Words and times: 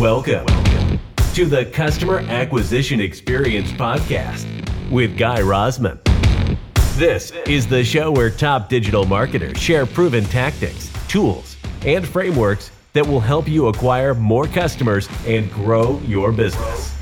Welcome 0.00 0.46
to 1.34 1.44
the 1.44 1.68
Customer 1.74 2.20
Acquisition 2.20 3.02
Experience 3.02 3.70
Podcast 3.70 4.46
with 4.90 5.18
Guy 5.18 5.40
Rosman. 5.42 5.98
This 6.96 7.32
is 7.46 7.66
the 7.66 7.84
show 7.84 8.10
where 8.10 8.30
top 8.30 8.70
digital 8.70 9.04
marketers 9.04 9.58
share 9.58 9.84
proven 9.84 10.24
tactics, 10.24 10.90
tools, 11.06 11.58
and 11.84 12.08
frameworks 12.08 12.70
that 12.94 13.06
will 13.06 13.20
help 13.20 13.46
you 13.46 13.66
acquire 13.66 14.14
more 14.14 14.46
customers 14.46 15.06
and 15.26 15.52
grow 15.52 16.00
your 16.06 16.32
business. 16.32 16.96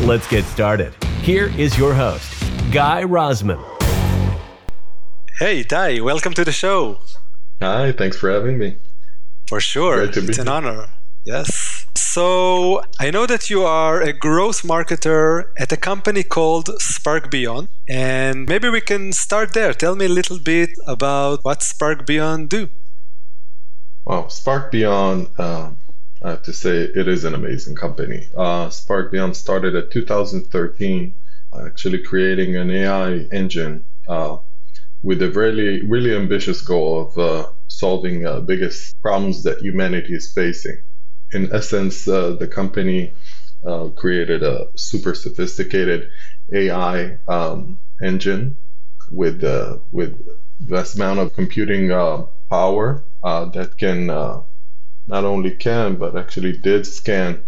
Let's 0.00 0.26
get 0.26 0.46
started. 0.46 0.94
Here 1.20 1.52
is 1.58 1.76
your 1.76 1.92
host, 1.92 2.32
Guy 2.72 3.04
Rosman. 3.04 3.62
Hey, 5.38 5.62
Ty, 5.62 6.00
welcome 6.00 6.32
to 6.32 6.44
the 6.46 6.52
show. 6.52 7.00
Hi, 7.60 7.92
thanks 7.92 8.16
for 8.16 8.30
having 8.30 8.56
me. 8.56 8.78
For 9.46 9.60
sure. 9.60 10.04
It's 10.04 10.16
an 10.16 10.32
here. 10.32 10.48
honor. 10.48 10.88
Yes. 11.26 11.69
So 12.12 12.82
I 12.98 13.12
know 13.12 13.24
that 13.26 13.50
you 13.50 13.62
are 13.62 14.02
a 14.02 14.12
growth 14.12 14.62
marketer 14.62 15.52
at 15.56 15.70
a 15.70 15.76
company 15.76 16.24
called 16.24 16.68
Spark 16.82 17.30
Beyond. 17.30 17.68
And 17.88 18.48
maybe 18.48 18.68
we 18.68 18.80
can 18.80 19.12
start 19.12 19.54
there. 19.54 19.72
Tell 19.72 19.94
me 19.94 20.06
a 20.06 20.08
little 20.08 20.40
bit 20.40 20.70
about 20.88 21.38
what 21.44 21.62
Spark 21.62 22.06
Beyond 22.06 22.48
do. 22.48 22.68
Well, 24.04 24.28
Spark 24.28 24.72
Beyond, 24.72 25.28
uh, 25.38 25.70
I 26.20 26.30
have 26.30 26.42
to 26.42 26.52
say, 26.52 26.78
it 26.78 27.06
is 27.06 27.22
an 27.22 27.32
amazing 27.32 27.76
company. 27.76 28.26
Uh, 28.36 28.70
Spark 28.70 29.12
Beyond 29.12 29.36
started 29.36 29.76
at 29.76 29.92
2013, 29.92 31.14
actually 31.64 32.02
creating 32.02 32.56
an 32.56 32.72
AI 32.72 33.18
engine 33.30 33.84
uh, 34.08 34.38
with 35.04 35.22
a 35.22 35.30
really, 35.30 35.86
really 35.86 36.16
ambitious 36.16 36.60
goal 36.60 37.02
of 37.02 37.18
uh, 37.18 37.50
solving 37.68 38.26
uh, 38.26 38.40
biggest 38.40 39.00
problems 39.00 39.44
that 39.44 39.60
humanity 39.60 40.14
is 40.14 40.32
facing 40.32 40.78
in 41.32 41.52
essence, 41.52 42.08
uh, 42.08 42.32
the 42.32 42.46
company 42.46 43.12
uh, 43.64 43.88
created 43.88 44.42
a 44.42 44.68
super 44.76 45.14
sophisticated 45.14 46.10
AI 46.52 47.18
um, 47.28 47.78
engine 48.02 48.56
with 49.10 49.44
uh, 49.44 49.78
with 49.90 50.18
vast 50.60 50.96
amount 50.96 51.18
of 51.18 51.34
computing 51.34 51.90
uh, 51.90 52.24
power 52.48 53.04
uh, 53.22 53.44
that 53.46 53.76
can 53.76 54.10
uh, 54.10 54.40
not 55.06 55.24
only 55.24 55.50
can 55.50 55.96
but 55.96 56.16
actually 56.16 56.56
did 56.56 56.86
scan 56.86 57.42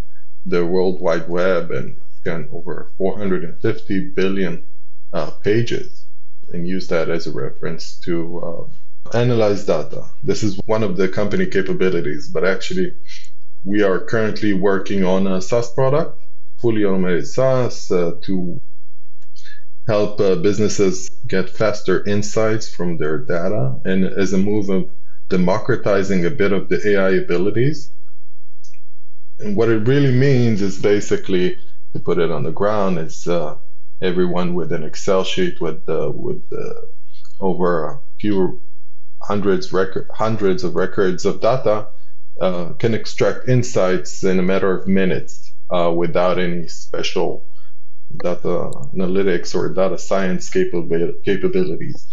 the 0.45 0.65
World 0.67 1.01
Wide 1.01 1.29
Web 1.29 1.71
and 1.71 2.01
scan 2.21 2.49
over 2.53 2.91
450 2.99 4.11
billion 4.11 4.65
pages 5.43 6.05
and 6.53 6.67
use 6.67 6.89
that 6.89 7.09
as 7.09 7.27
a 7.27 7.33
reference 7.33 7.99
to 8.01 8.69
analyze 9.15 9.65
data. 9.67 10.07
This 10.23 10.43
is 10.43 10.59
one 10.67 10.83
of 10.83 10.97
the 10.97 11.09
company 11.09 11.47
capabilities, 11.47 12.29
but 12.29 12.45
actually 12.45 12.95
we 13.65 13.83
are 13.83 14.01
currently 14.01 14.53
working 14.53 15.05
on 15.05 15.27
a 15.27 15.41
SaaS 15.41 15.73
product, 15.73 16.21
fully 16.61 16.85
automated 16.85 17.27
SaaS, 17.27 17.91
uh, 17.91 18.13
to 18.23 18.61
help 19.87 20.21
uh, 20.21 20.37
businesses 20.37 21.09
get 21.27 21.51
faster 21.51 22.05
insights 22.05 22.73
from 22.73 22.99
their 22.99 23.19
data 23.19 23.81
and 23.85 24.05
as 24.05 24.33
a 24.33 24.39
move 24.39 24.69
of 24.69 24.91
democratizing 25.29 26.25
a 26.25 26.31
bit 26.31 26.53
of 26.53 26.69
the 26.69 26.89
AI 26.91 27.11
abilities. 27.11 27.91
And 29.39 29.57
what 29.57 29.69
it 29.69 29.87
really 29.89 30.13
means 30.13 30.63
is 30.63 30.81
basically 30.81 31.57
to 31.95 32.01
put 32.01 32.19
it 32.19 32.31
on 32.31 32.43
the 32.45 32.53
ground, 32.53 32.99
it's 32.99 33.27
uh, 33.27 33.57
everyone 34.01 34.55
with 34.55 34.73
an 34.73 34.83
Excel 34.83 35.25
sheet 35.25 35.61
with 35.61 35.89
uh, 35.89 36.11
with 36.13 36.43
uh, 36.53 36.75
over 37.41 37.87
a 37.87 38.01
few 38.21 38.61
hundreds 39.21 39.73
record 39.73 40.09
hundreds 40.13 40.65
of 40.65 40.75
records 40.75 41.25
of 41.25 41.41
data 41.41 41.89
uh, 42.43 42.73
can 42.73 42.93
extract 42.93 43.49
insights 43.49 44.25
in 44.25 44.39
a 44.41 44.43
matter 44.43 44.77
of 44.77 44.89
minutes 44.89 45.53
uh, 45.71 45.93
without 45.97 46.41
any 46.41 46.67
special 46.67 47.47
data 48.17 48.71
analytics 48.95 49.55
or 49.55 49.73
data 49.73 49.97
science 49.97 50.51
capabilities. 50.51 52.07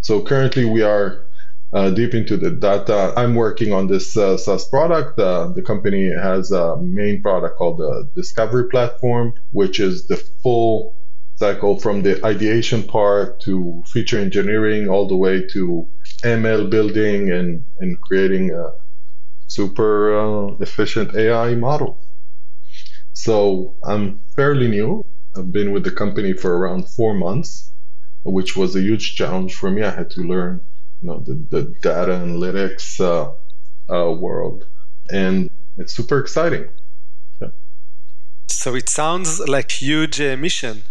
So 0.00 0.20
currently 0.20 0.66
we 0.66 0.82
are 0.82 1.24
uh, 1.72 1.88
deep 1.88 2.12
into 2.12 2.36
the 2.36 2.50
data. 2.50 3.14
I'm 3.16 3.34
working 3.34 3.72
on 3.72 3.86
this 3.86 4.14
uh, 4.14 4.36
SaaS 4.36 4.68
product. 4.68 5.18
Uh, 5.18 5.48
the 5.48 5.62
company 5.62 6.12
has 6.12 6.52
a 6.52 6.76
main 6.76 7.22
product 7.22 7.56
called 7.56 7.78
the 7.78 8.10
Discovery 8.14 8.68
Platform, 8.68 9.32
which 9.52 9.80
is 9.80 10.06
the 10.06 10.18
full 10.42 10.94
cycle 11.36 11.80
from 11.80 12.02
the 12.02 12.24
ideation 12.26 12.82
part 12.82 13.40
to 13.40 13.82
feature 13.86 14.18
engineering 14.18 14.90
all 14.90 15.08
the 15.08 15.16
way 15.16 15.46
to 15.48 15.88
ML 16.24 16.68
building 16.68 17.30
and, 17.30 17.64
and 17.80 17.98
creating 18.02 18.50
a, 18.50 18.81
super 19.52 20.16
uh, 20.18 20.56
efficient 20.60 21.14
AI 21.14 21.54
model. 21.54 21.98
So 23.12 23.76
I'm 23.84 24.20
fairly 24.34 24.68
new. 24.68 25.04
I've 25.36 25.52
been 25.52 25.72
with 25.72 25.84
the 25.84 25.90
company 25.90 26.32
for 26.32 26.56
around 26.58 26.88
four 26.88 27.14
months, 27.14 27.70
which 28.24 28.56
was 28.56 28.74
a 28.74 28.80
huge 28.80 29.14
challenge 29.16 29.54
for 29.54 29.70
me. 29.70 29.82
I 29.82 29.90
had 29.90 30.10
to 30.12 30.22
learn, 30.22 30.60
you 31.00 31.08
know, 31.08 31.18
the, 31.20 31.34
the 31.50 31.62
data 31.82 32.12
analytics 32.12 32.86
uh, 33.00 33.32
uh, 33.94 34.12
world, 34.12 34.66
and 35.10 35.50
it's 35.76 35.92
super 35.92 36.18
exciting. 36.18 36.68
Yeah. 37.40 37.48
So 38.48 38.74
it 38.74 38.88
sounds 38.88 39.40
like 39.40 39.70
huge 39.70 40.20
uh, 40.20 40.36
mission. 40.36 40.82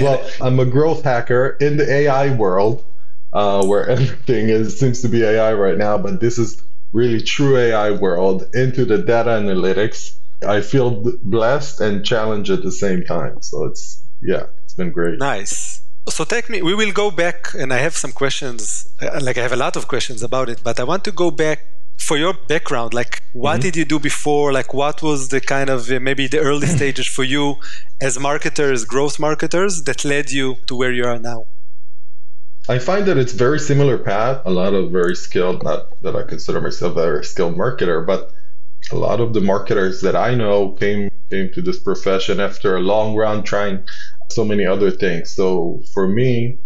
Well, 0.00 0.28
I'm 0.40 0.60
a 0.60 0.66
growth 0.66 1.04
hacker 1.04 1.56
in 1.60 1.76
the 1.78 1.90
AI 1.90 2.34
world, 2.34 2.84
uh, 3.32 3.64
where 3.64 3.88
everything 3.94 4.48
is 4.48 4.78
seems 4.78 5.00
to 5.02 5.08
be 5.08 5.22
AI 5.22 5.52
right 5.54 5.78
now. 5.78 5.96
But 5.98 6.20
this 6.20 6.38
is 6.38 6.62
really 6.92 7.20
true 7.20 7.56
AI 7.56 7.90
world 7.90 8.44
into 8.54 8.84
the 8.84 8.98
data 8.98 9.30
analytics, 9.30 10.16
I 10.46 10.60
feel 10.60 11.14
blessed 11.22 11.80
and 11.80 12.04
challenged 12.04 12.50
at 12.50 12.62
the 12.62 12.72
same 12.72 13.04
time. 13.04 13.42
So 13.42 13.64
it's, 13.64 14.04
yeah, 14.22 14.44
it's 14.64 14.74
been 14.74 14.92
great. 14.92 15.18
Nice. 15.18 15.82
So 16.08 16.24
take 16.24 16.48
me, 16.48 16.62
we 16.62 16.74
will 16.74 16.92
go 16.92 17.10
back, 17.10 17.52
and 17.54 17.72
I 17.72 17.78
have 17.78 17.96
some 17.96 18.12
questions. 18.12 18.88
Uh, 19.02 19.18
like 19.22 19.38
I 19.38 19.42
have 19.42 19.52
a 19.52 19.56
lot 19.56 19.76
of 19.76 19.88
questions 19.88 20.22
about 20.22 20.48
it, 20.48 20.60
but 20.62 20.78
I 20.78 20.84
want 20.84 21.04
to 21.04 21.12
go 21.12 21.30
back 21.30 21.64
for 21.98 22.16
your 22.16 22.34
background. 22.34 22.94
Like, 22.94 23.22
what 23.32 23.54
mm-hmm. 23.54 23.60
did 23.62 23.76
you 23.76 23.84
do 23.84 23.98
before? 23.98 24.52
Like, 24.52 24.72
what 24.72 25.02
was 25.02 25.30
the 25.30 25.40
kind 25.40 25.68
of 25.68 25.90
uh, 25.90 25.98
maybe 26.00 26.28
the 26.28 26.38
early 26.38 26.66
stages 26.78 27.06
for 27.06 27.24
you 27.24 27.56
as 28.00 28.18
marketers, 28.18 28.84
growth 28.84 29.18
marketers, 29.18 29.82
that 29.84 30.04
led 30.04 30.30
you 30.30 30.56
to 30.66 30.76
where 30.76 30.92
you 30.92 31.04
are 31.04 31.18
now? 31.18 31.46
I 32.68 32.80
find 32.80 33.06
that 33.06 33.16
it's 33.16 33.32
very 33.32 33.60
similar 33.60 33.96
path. 33.96 34.42
A 34.44 34.50
lot 34.50 34.74
of 34.74 34.90
very 34.90 35.14
skilled, 35.14 35.62
not 35.62 36.02
that 36.02 36.16
I 36.16 36.24
consider 36.24 36.60
myself 36.60 36.96
a 36.96 37.02
very 37.02 37.24
skilled 37.24 37.56
marketer, 37.56 38.04
but 38.04 38.32
a 38.90 38.96
lot 38.96 39.20
of 39.20 39.34
the 39.34 39.40
marketers 39.40 40.00
that 40.00 40.16
I 40.16 40.34
know 40.34 40.72
came 40.72 41.10
came 41.30 41.52
to 41.52 41.62
this 41.62 41.78
profession 41.78 42.40
after 42.40 42.76
a 42.76 42.80
long 42.80 43.14
run 43.14 43.44
trying 43.44 43.84
so 44.30 44.44
many 44.44 44.66
other 44.66 44.90
things. 44.90 45.30
So 45.30 45.82
for 45.94 46.08
me, 46.08 46.58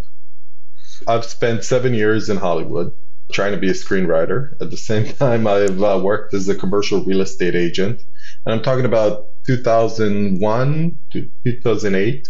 I've 1.06 1.24
spent 1.26 1.64
seven 1.64 1.92
years 1.92 2.30
in 2.30 2.38
Hollywood 2.38 2.92
trying 3.30 3.52
to 3.52 3.58
be 3.58 3.68
a 3.68 3.74
screenwriter. 3.74 4.58
At 4.60 4.70
the 4.70 4.78
same 4.78 5.12
time, 5.18 5.46
I've 5.46 5.82
uh, 5.82 6.00
worked 6.02 6.32
as 6.32 6.48
a 6.48 6.54
commercial 6.54 7.04
real 7.04 7.20
estate 7.20 7.54
agent. 7.54 8.02
And 8.46 8.54
I'm 8.54 8.62
talking 8.62 8.86
about 8.86 9.26
2001 9.44 10.98
to 11.12 11.30
2008. 11.44 12.28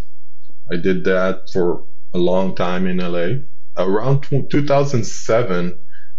I 0.73 0.77
did 0.77 1.05
that 1.05 1.51
for 1.53 1.85
a 2.13 2.19
long 2.19 2.57
time 2.57 2.89
in 2.89 2.97
LA 2.97 3.43
around 3.87 4.23
2007 4.51 5.79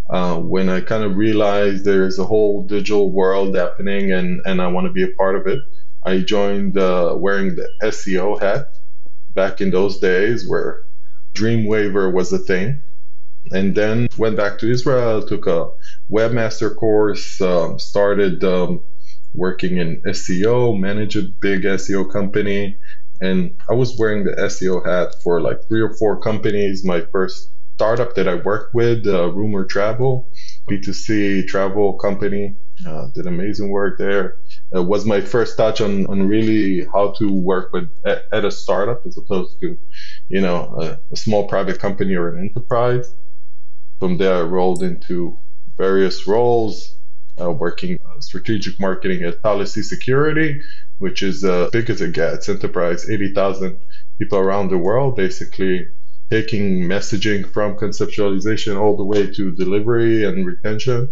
uh, 0.10 0.38
when 0.38 0.70
I 0.70 0.82
kind 0.82 1.04
of 1.04 1.16
realized 1.16 1.86
there's 1.86 2.20
a 2.20 2.26
whole 2.26 2.64
digital 2.64 3.12
world 3.12 3.56
happening 3.56 4.12
and, 4.12 4.42
and 4.46 4.62
I 4.62 4.68
want 4.68 4.88
to 4.88 4.92
be 4.92 5.04
a 5.04 5.16
part 5.16 5.36
of 5.36 5.48
it. 5.48 5.60
I 6.04 6.20
joined 6.20 6.78
uh, 6.78 7.16
wearing 7.18 7.56
the 7.56 7.70
SEO 7.84 8.42
hat 8.42 8.74
back 9.34 9.62
in 9.62 9.72
those 9.72 10.00
days 10.00 10.48
where 10.48 10.84
Dreamweaver 11.34 12.12
was 12.12 12.34
a 12.34 12.38
thing. 12.38 12.84
And 13.52 13.74
then 13.76 14.08
went 14.18 14.38
back 14.38 14.60
to 14.60 14.70
Israel, 14.70 15.26
took 15.26 15.48
a 15.48 15.72
webmaster 16.12 16.76
course, 16.76 17.42
um, 17.42 17.80
started 17.80 18.44
um, 18.44 18.82
working 19.34 19.78
in 19.78 20.02
SEO, 20.04 20.80
managed 20.80 21.18
a 21.18 21.24
big 21.24 21.64
SEO 21.64 22.12
company, 22.12 22.78
and 23.22 23.56
I 23.70 23.74
was 23.74 23.98
wearing 23.98 24.24
the 24.24 24.32
SEO 24.32 24.86
hat 24.86 25.16
for 25.24 25.42
like 25.42 25.68
three 25.68 25.82
or 25.82 25.94
four 25.94 26.20
companies. 26.20 26.84
My 26.84 27.02
first 27.12 27.52
startup 27.76 28.16
that 28.16 28.28
I 28.28 28.36
worked 28.36 28.74
with, 28.74 29.08
uh, 29.08 29.32
Rumor 29.32 29.66
Travel, 29.66 30.30
B2C 30.70 31.48
travel 31.48 31.94
company, 31.94 32.56
uh, 32.86 33.08
did 33.14 33.28
amazing 33.28 33.70
work 33.70 33.98
there. 34.00 34.38
It 34.72 34.86
was 34.86 35.06
my 35.06 35.22
first 35.22 35.56
touch 35.56 35.82
on, 35.82 36.08
on 36.08 36.28
really 36.28 36.86
how 36.86 37.12
to 37.20 37.32
work 37.32 37.74
with 37.74 37.90
at, 38.06 38.46
a 38.46 38.52
startup 38.52 39.06
as 39.06 39.18
opposed 39.18 39.60
to, 39.62 39.78
you 40.30 40.42
know, 40.42 40.76
a, 40.82 41.00
a 41.14 41.16
small 41.16 41.48
private 41.48 41.80
company 41.80 42.16
or 42.16 42.30
an 42.30 42.50
enterprise. 42.50 43.14
From 44.00 44.18
there, 44.18 44.38
I 44.38 44.42
rolled 44.42 44.82
into 44.82 45.38
various 45.78 46.26
roles, 46.26 46.96
uh, 47.40 47.52
working 47.52 48.00
strategic 48.20 48.80
marketing 48.80 49.24
at 49.24 49.42
Policy 49.42 49.84
Security, 49.84 50.62
which 51.00 51.24
is 51.24 51.44
uh, 51.44 51.70
big 51.72 51.90
as 51.90 52.02
it 52.02 52.14
gets, 52.14 52.50
enterprise, 52.50 53.10
80,000 53.10 53.78
people 54.20 54.38
around 54.38 54.70
the 54.70 54.78
world, 54.78 55.16
basically 55.16 55.88
taking 56.30 56.84
messaging 56.84 57.52
from 57.52 57.76
conceptualization 57.78 58.80
all 58.80 58.96
the 58.96 59.04
way 59.04 59.32
to 59.32 59.52
delivery 59.52 60.24
and 60.26 60.46
retention. 60.46 61.10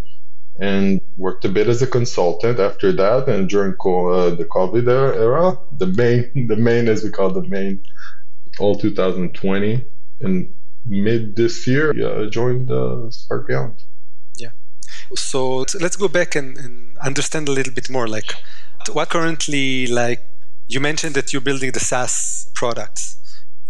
and 0.60 1.00
worked 1.18 1.46
a 1.46 1.50
bit 1.50 1.68
as 1.68 1.82
a 1.82 1.88
consultant 1.88 2.60
after 2.60 2.92
that. 2.92 3.28
And 3.28 3.50
during 3.50 3.74
uh, 3.74 4.36
the 4.36 4.46
COVID 4.50 4.88
era, 4.88 5.58
the 5.78 5.88
main, 5.88 6.48
the 6.48 6.56
main, 6.56 6.88
as 6.88 7.04
we 7.04 7.12
call 7.12 7.32
the 7.32 7.44
main, 7.44 7.82
all 8.60 8.76
2020, 8.76 9.86
and 10.22 10.54
mid 10.86 11.36
this 11.36 11.66
year, 11.68 11.92
I 11.92 12.30
joined 12.30 12.72
uh, 12.72 13.10
Spark 13.12 13.48
Beyond. 13.48 13.76
So 15.16 15.66
let's 15.80 15.96
go 15.96 16.08
back 16.08 16.36
and, 16.36 16.58
and 16.58 16.98
understand 17.00 17.50
a 17.50 17.52
little 17.52 17.74
bit 17.74 17.90
more. 17.90 18.08
Like, 18.08 18.34
what 18.92 19.10
currently, 19.10 19.88
like, 19.88 20.22
you 20.68 20.80
mentioned 20.80 21.16
that 21.16 21.34
you're 21.34 21.42
building 21.42 21.72
the 21.72 21.80
SaaS 21.80 22.50
products, 22.54 23.18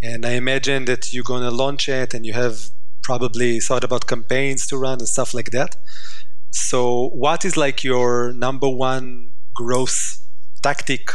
and 0.01 0.25
I 0.25 0.31
imagine 0.31 0.85
that 0.85 1.13
you're 1.13 1.23
going 1.23 1.43
to 1.43 1.51
launch 1.51 1.87
it, 1.87 2.13
and 2.13 2.25
you 2.25 2.33
have 2.33 2.71
probably 3.03 3.59
thought 3.59 3.83
about 3.83 4.05
campaigns 4.07 4.67
to 4.67 4.77
run 4.77 4.99
and 4.99 5.07
stuff 5.07 5.33
like 5.33 5.51
that. 5.51 5.77
So, 6.51 7.09
what 7.09 7.45
is 7.45 7.55
like 7.55 7.83
your 7.83 8.33
number 8.33 8.69
one 8.69 9.31
growth 9.53 10.21
tactic 10.61 11.11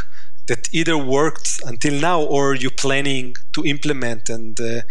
that 0.47 0.69
either 0.73 0.97
worked 0.97 1.61
until 1.65 1.99
now 1.99 2.21
or 2.21 2.55
you're 2.55 2.71
planning 2.71 3.35
to 3.53 3.63
implement 3.65 4.29
and 4.29 4.59
uh, 4.59 4.81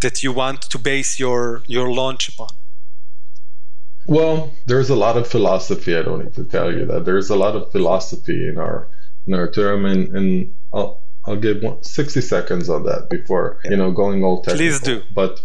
that 0.00 0.22
you 0.22 0.32
want 0.32 0.62
to 0.62 0.78
base 0.78 1.18
your 1.18 1.62
your 1.66 1.90
launch 1.92 2.28
upon? 2.28 2.50
Well, 4.06 4.52
there's 4.66 4.90
a 4.90 4.96
lot 4.96 5.16
of 5.16 5.26
philosophy. 5.26 5.96
I 5.96 6.02
don't 6.02 6.24
need 6.24 6.34
to 6.34 6.44
tell 6.44 6.72
you 6.72 6.86
that 6.86 7.04
there's 7.04 7.30
a 7.30 7.36
lot 7.36 7.54
of 7.54 7.70
philosophy 7.70 8.48
in 8.48 8.58
our 8.58 8.88
in 9.26 9.34
our 9.34 9.48
term, 9.50 9.84
and, 9.84 10.16
and 10.16 10.54
I'll 10.72 11.00
I'll 11.24 11.36
give 11.36 11.62
one, 11.62 11.82
60 11.82 12.20
seconds 12.20 12.68
on 12.68 12.84
that 12.84 13.08
before 13.10 13.60
you 13.64 13.76
know 13.76 13.92
going 13.92 14.24
all 14.24 14.42
technical. 14.42 14.56
Please 14.56 14.80
do. 14.80 15.02
But 15.14 15.40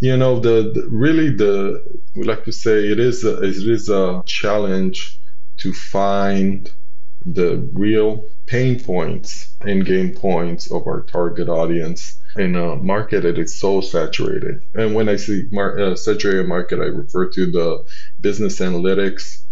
you 0.00 0.16
know 0.16 0.38
the, 0.38 0.72
the, 0.74 0.88
really 0.90 1.30
the 1.30 1.82
we 2.14 2.24
like 2.24 2.44
to 2.44 2.52
say 2.52 2.88
it 2.88 2.98
is 2.98 3.24
a, 3.24 3.42
it 3.42 3.56
is 3.56 3.88
a 3.88 4.22
challenge 4.26 5.18
to 5.58 5.72
find 5.72 6.70
the 7.24 7.56
real 7.72 8.28
pain 8.46 8.78
points 8.78 9.54
and 9.62 9.86
gain 9.86 10.14
points 10.14 10.70
of 10.70 10.86
our 10.86 11.02
target 11.02 11.48
audience 11.48 12.18
in 12.36 12.56
a 12.56 12.76
market 12.76 13.22
that 13.22 13.38
is 13.38 13.58
so 13.58 13.80
saturated. 13.80 14.62
And 14.74 14.94
when 14.94 15.08
I 15.08 15.16
see 15.16 15.44
mar- 15.50 15.78
uh, 15.78 15.96
saturated 15.96 16.48
market, 16.48 16.80
I 16.80 16.86
refer 16.86 17.28
to 17.30 17.50
the 17.50 17.84
business 18.20 18.60
analytics 18.60 19.42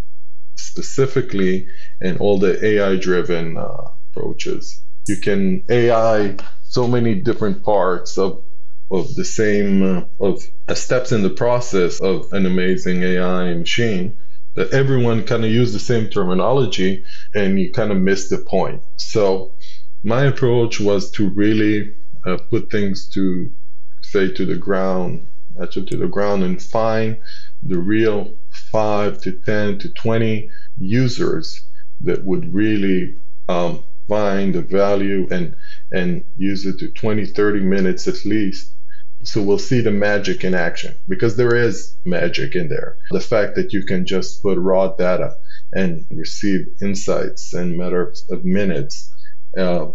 specifically 0.57 1.69
and 2.01 2.19
all 2.19 2.39
the 2.39 2.65
AI 2.65 2.97
driven 2.97 3.57
uh, 3.57 3.89
approaches. 4.11 4.81
You 5.09 5.17
can 5.17 5.65
AI 5.69 6.37
so 6.63 6.87
many 6.87 7.15
different 7.15 7.63
parts 7.63 8.19
of 8.19 8.43
of 8.91 9.15
the 9.15 9.25
same 9.25 9.83
uh, 9.83 10.05
of 10.21 10.43
uh, 10.69 10.75
steps 10.75 11.13
in 11.13 11.23
the 11.23 11.31
process 11.31 12.01
of 12.01 12.31
an 12.33 12.45
amazing 12.47 13.03
AI 13.03 13.55
machine 13.55 14.17
that 14.55 14.71
everyone 14.73 15.25
kind 15.25 15.45
of 15.45 15.51
use 15.51 15.73
the 15.73 15.79
same 15.79 16.09
terminology 16.09 17.03
and 17.35 17.59
you 17.59 17.73
kind 17.73 17.91
of 17.91 17.97
miss 17.97 18.29
the 18.29 18.37
point. 18.37 18.83
So 18.97 19.55
my 20.03 20.25
approach 20.25 20.79
was 20.79 21.11
to 21.13 21.31
really 21.31 21.95
uh, 22.27 22.37
put 22.51 22.71
things 22.71 23.09
to 23.11 23.53
say 24.01 24.31
to 24.33 24.45
the 24.45 24.57
ground, 24.57 25.27
actually 25.61 25.87
to 25.87 25.97
the 25.97 26.09
ground 26.09 26.43
and 26.43 26.63
find 26.63 27.19
the 27.63 27.79
real 27.79 28.33
five 28.71 29.21
to 29.23 29.33
10 29.33 29.79
to 29.79 29.89
20 29.89 30.51
users 30.79 31.65
that 32.01 32.25
would 32.25 32.53
really 32.53 33.17
um, 33.49 33.85
find 34.09 34.55
the 34.55 34.63
value 34.63 35.29
and 35.31 35.55
and 35.93 36.25
use 36.37 36.67
it 36.67 36.79
to 36.79 36.89
20 36.89 37.27
30 37.27 37.61
minutes 37.61 38.09
at 38.09 38.25
least 38.25 38.73
so 39.25 39.41
we'll 39.41 39.59
see 39.59 39.81
the 39.81 39.91
magic 39.91 40.43
in 40.45 40.55
action 40.55 40.95
because 41.09 41.37
there 41.37 41.55
is 41.55 41.97
magic 42.05 42.57
in 42.57 42.69
there. 42.69 42.97
The 43.11 43.21
fact 43.21 43.55
that 43.55 43.73
you 43.73 43.85
can 43.85 44.05
just 44.05 44.43
put 44.43 44.59
raw 44.59 44.89
data 44.89 45.37
and 45.73 46.05
receive 46.11 46.67
insights 46.83 47.55
in 47.55 47.77
matters 47.77 48.27
of 48.31 48.45
minutes. 48.45 49.13
Uh, 49.57 49.91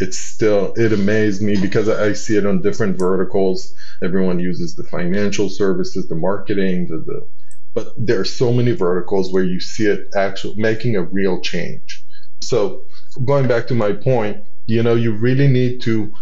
it's 0.00 0.18
still 0.18 0.72
it 0.76 0.92
amazed 0.92 1.42
me 1.42 1.60
because 1.60 1.88
I 1.88 2.12
see 2.12 2.36
it 2.36 2.46
on 2.46 2.62
different 2.62 2.98
verticals. 2.98 3.74
Everyone 4.02 4.38
uses 4.38 4.74
the 4.74 4.84
financial 4.84 5.48
services, 5.48 6.08
the 6.08 6.14
marketing, 6.14 6.88
the, 6.88 6.98
the 6.98 7.26
but 7.74 7.92
there 7.96 8.20
are 8.20 8.24
so 8.24 8.52
many 8.52 8.72
verticals 8.72 9.32
where 9.32 9.42
you 9.42 9.58
see 9.58 9.86
it 9.86 10.08
actually 10.14 10.54
making 10.56 10.96
a 10.96 11.02
real 11.02 11.40
change. 11.40 12.04
So 12.40 12.84
going 13.24 13.48
back 13.48 13.66
to 13.68 13.74
my 13.74 13.92
point, 13.92 14.44
you 14.66 14.82
know, 14.82 14.94
you 14.94 15.12
really 15.12 15.48
need 15.48 15.82
to 15.82 16.12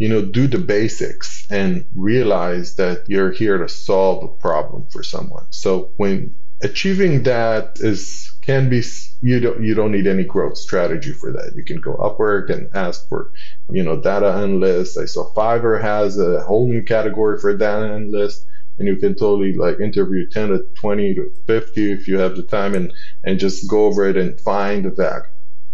you 0.00 0.08
know, 0.08 0.22
do 0.22 0.46
the 0.46 0.58
basics 0.58 1.46
and 1.50 1.84
realize 1.94 2.76
that 2.76 3.04
you're 3.06 3.30
here 3.30 3.58
to 3.58 3.68
solve 3.68 4.24
a 4.24 4.28
problem 4.28 4.86
for 4.90 5.02
someone. 5.02 5.44
So 5.50 5.90
when 5.98 6.34
achieving 6.62 7.22
that 7.24 7.78
is 7.80 8.32
can 8.42 8.68
be 8.68 8.82
you 9.20 9.38
don't 9.40 9.62
you 9.62 9.74
don't 9.74 9.92
need 9.92 10.06
any 10.06 10.24
growth 10.24 10.56
strategy 10.56 11.12
for 11.12 11.30
that. 11.32 11.54
You 11.54 11.64
can 11.64 11.80
go 11.80 11.94
Upwork 11.96 12.50
and 12.50 12.68
ask 12.74 13.08
for 13.08 13.30
you 13.70 13.82
know 13.82 14.00
data 14.00 14.32
analysts. 14.32 14.96
I 14.96 15.04
saw 15.04 15.32
Fiverr 15.34 15.80
has 15.80 16.18
a 16.18 16.40
whole 16.40 16.66
new 16.66 16.82
category 16.82 17.38
for 17.38 17.56
data 17.56 17.86
analysts, 17.86 18.46
and 18.78 18.88
you 18.88 18.96
can 18.96 19.14
totally 19.14 19.52
like 19.52 19.80
interview 19.80 20.28
10 20.28 20.48
to 20.48 20.66
20 20.74 21.14
to 21.14 21.32
50 21.46 21.92
if 21.92 22.08
you 22.08 22.18
have 22.18 22.36
the 22.36 22.42
time 22.42 22.74
and 22.74 22.92
and 23.24 23.38
just 23.38 23.68
go 23.68 23.84
over 23.84 24.08
it 24.08 24.16
and 24.16 24.40
find 24.40 24.84
the 24.84 24.90
value. 24.90 25.24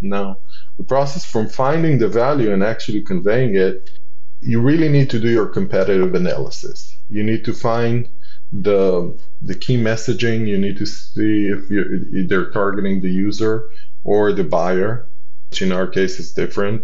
Now, 0.01 0.37
the 0.77 0.83
process 0.83 1.25
from 1.25 1.49
finding 1.49 1.97
the 1.97 2.07
value 2.07 2.51
and 2.53 2.63
actually 2.63 3.01
conveying 3.01 3.55
it 3.55 3.89
you 4.41 4.61
really 4.61 4.89
need 4.89 5.09
to 5.09 5.19
do 5.19 5.29
your 5.29 5.47
competitive 5.47 6.13
analysis. 6.13 6.95
You 7.09 7.23
need 7.23 7.45
to 7.45 7.53
find 7.53 8.07
the 8.51 9.17
the 9.41 9.55
key 9.55 9.77
messaging. 9.77 10.47
You 10.47 10.57
need 10.57 10.77
to 10.77 10.85
see 10.85 11.47
if 11.47 11.69
you 11.69 12.25
they're 12.27 12.51
targeting 12.51 13.01
the 13.01 13.11
user 13.11 13.69
or 14.03 14.31
the 14.31 14.43
buyer, 14.43 15.07
which 15.49 15.61
in 15.61 15.71
our 15.71 15.87
case 15.87 16.19
is 16.19 16.33
different. 16.33 16.83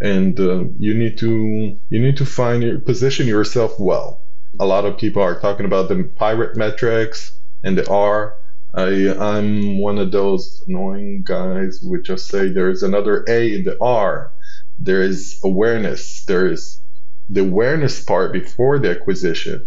And 0.00 0.38
uh, 0.38 0.64
you 0.78 0.94
need 0.94 1.18
to 1.18 1.78
you 1.88 2.00
need 2.00 2.16
to 2.18 2.26
find 2.26 2.62
your 2.62 2.78
position 2.78 3.26
yourself 3.26 3.78
well. 3.78 4.22
A 4.60 4.66
lot 4.66 4.84
of 4.84 4.98
people 4.98 5.22
are 5.22 5.38
talking 5.40 5.66
about 5.66 5.88
the 5.88 6.04
pirate 6.16 6.56
metrics 6.56 7.32
and 7.62 7.76
the 7.76 7.88
R. 7.90 8.34
I, 8.74 9.14
I'm 9.18 9.78
one 9.78 9.98
of 9.98 10.12
those 10.12 10.62
annoying 10.66 11.22
guys 11.22 11.78
who 11.78 12.02
just 12.02 12.28
say 12.28 12.48
there's 12.48 12.82
another 12.82 13.24
A 13.26 13.54
in 13.54 13.64
the 13.64 13.76
R 13.80 14.32
there 14.78 15.02
is 15.02 15.40
awareness. 15.42 16.24
There 16.24 16.46
is 16.46 16.80
the 17.28 17.40
awareness 17.40 18.04
part 18.04 18.32
before 18.32 18.78
the 18.78 18.90
acquisition 18.90 19.66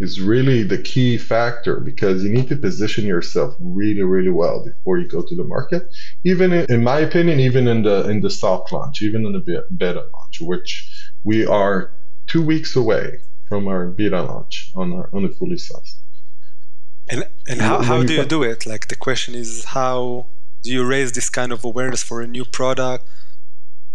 is 0.00 0.20
really 0.20 0.62
the 0.62 0.78
key 0.78 1.16
factor 1.18 1.78
because 1.78 2.24
you 2.24 2.30
need 2.30 2.48
to 2.48 2.56
position 2.56 3.04
yourself 3.04 3.54
really, 3.60 4.02
really 4.02 4.30
well 4.30 4.64
before 4.64 4.98
you 4.98 5.06
go 5.06 5.22
to 5.22 5.34
the 5.36 5.44
market. 5.44 5.82
Even 6.24 6.52
in, 6.52 6.66
in 6.68 6.82
my 6.82 6.98
opinion, 6.98 7.38
even 7.38 7.68
in 7.68 7.82
the 7.82 8.08
in 8.08 8.20
the 8.20 8.30
soft 8.30 8.72
launch, 8.72 9.02
even 9.02 9.24
in 9.26 9.32
the 9.32 9.66
beta 9.76 10.04
launch, 10.12 10.40
which 10.40 10.72
we 11.22 11.46
are 11.46 11.92
two 12.26 12.42
weeks 12.42 12.74
away 12.74 13.20
from 13.48 13.68
our 13.68 13.86
beta 13.86 14.22
launch 14.22 14.72
on 14.74 14.92
our 14.92 15.08
on 15.12 15.22
the 15.22 15.28
fully 15.28 15.58
SaaS. 15.58 15.98
And 17.08 17.24
and 17.48 17.60
how, 17.60 17.82
how 17.82 18.02
do 18.02 18.14
you 18.14 18.24
do 18.24 18.42
it? 18.42 18.66
Like 18.66 18.88
the 18.88 18.96
question 18.96 19.34
is 19.34 19.64
how 19.64 20.26
do 20.62 20.72
you 20.72 20.84
raise 20.84 21.12
this 21.12 21.28
kind 21.28 21.52
of 21.52 21.64
awareness 21.64 22.02
for 22.02 22.20
a 22.20 22.26
new 22.26 22.44
product? 22.44 23.04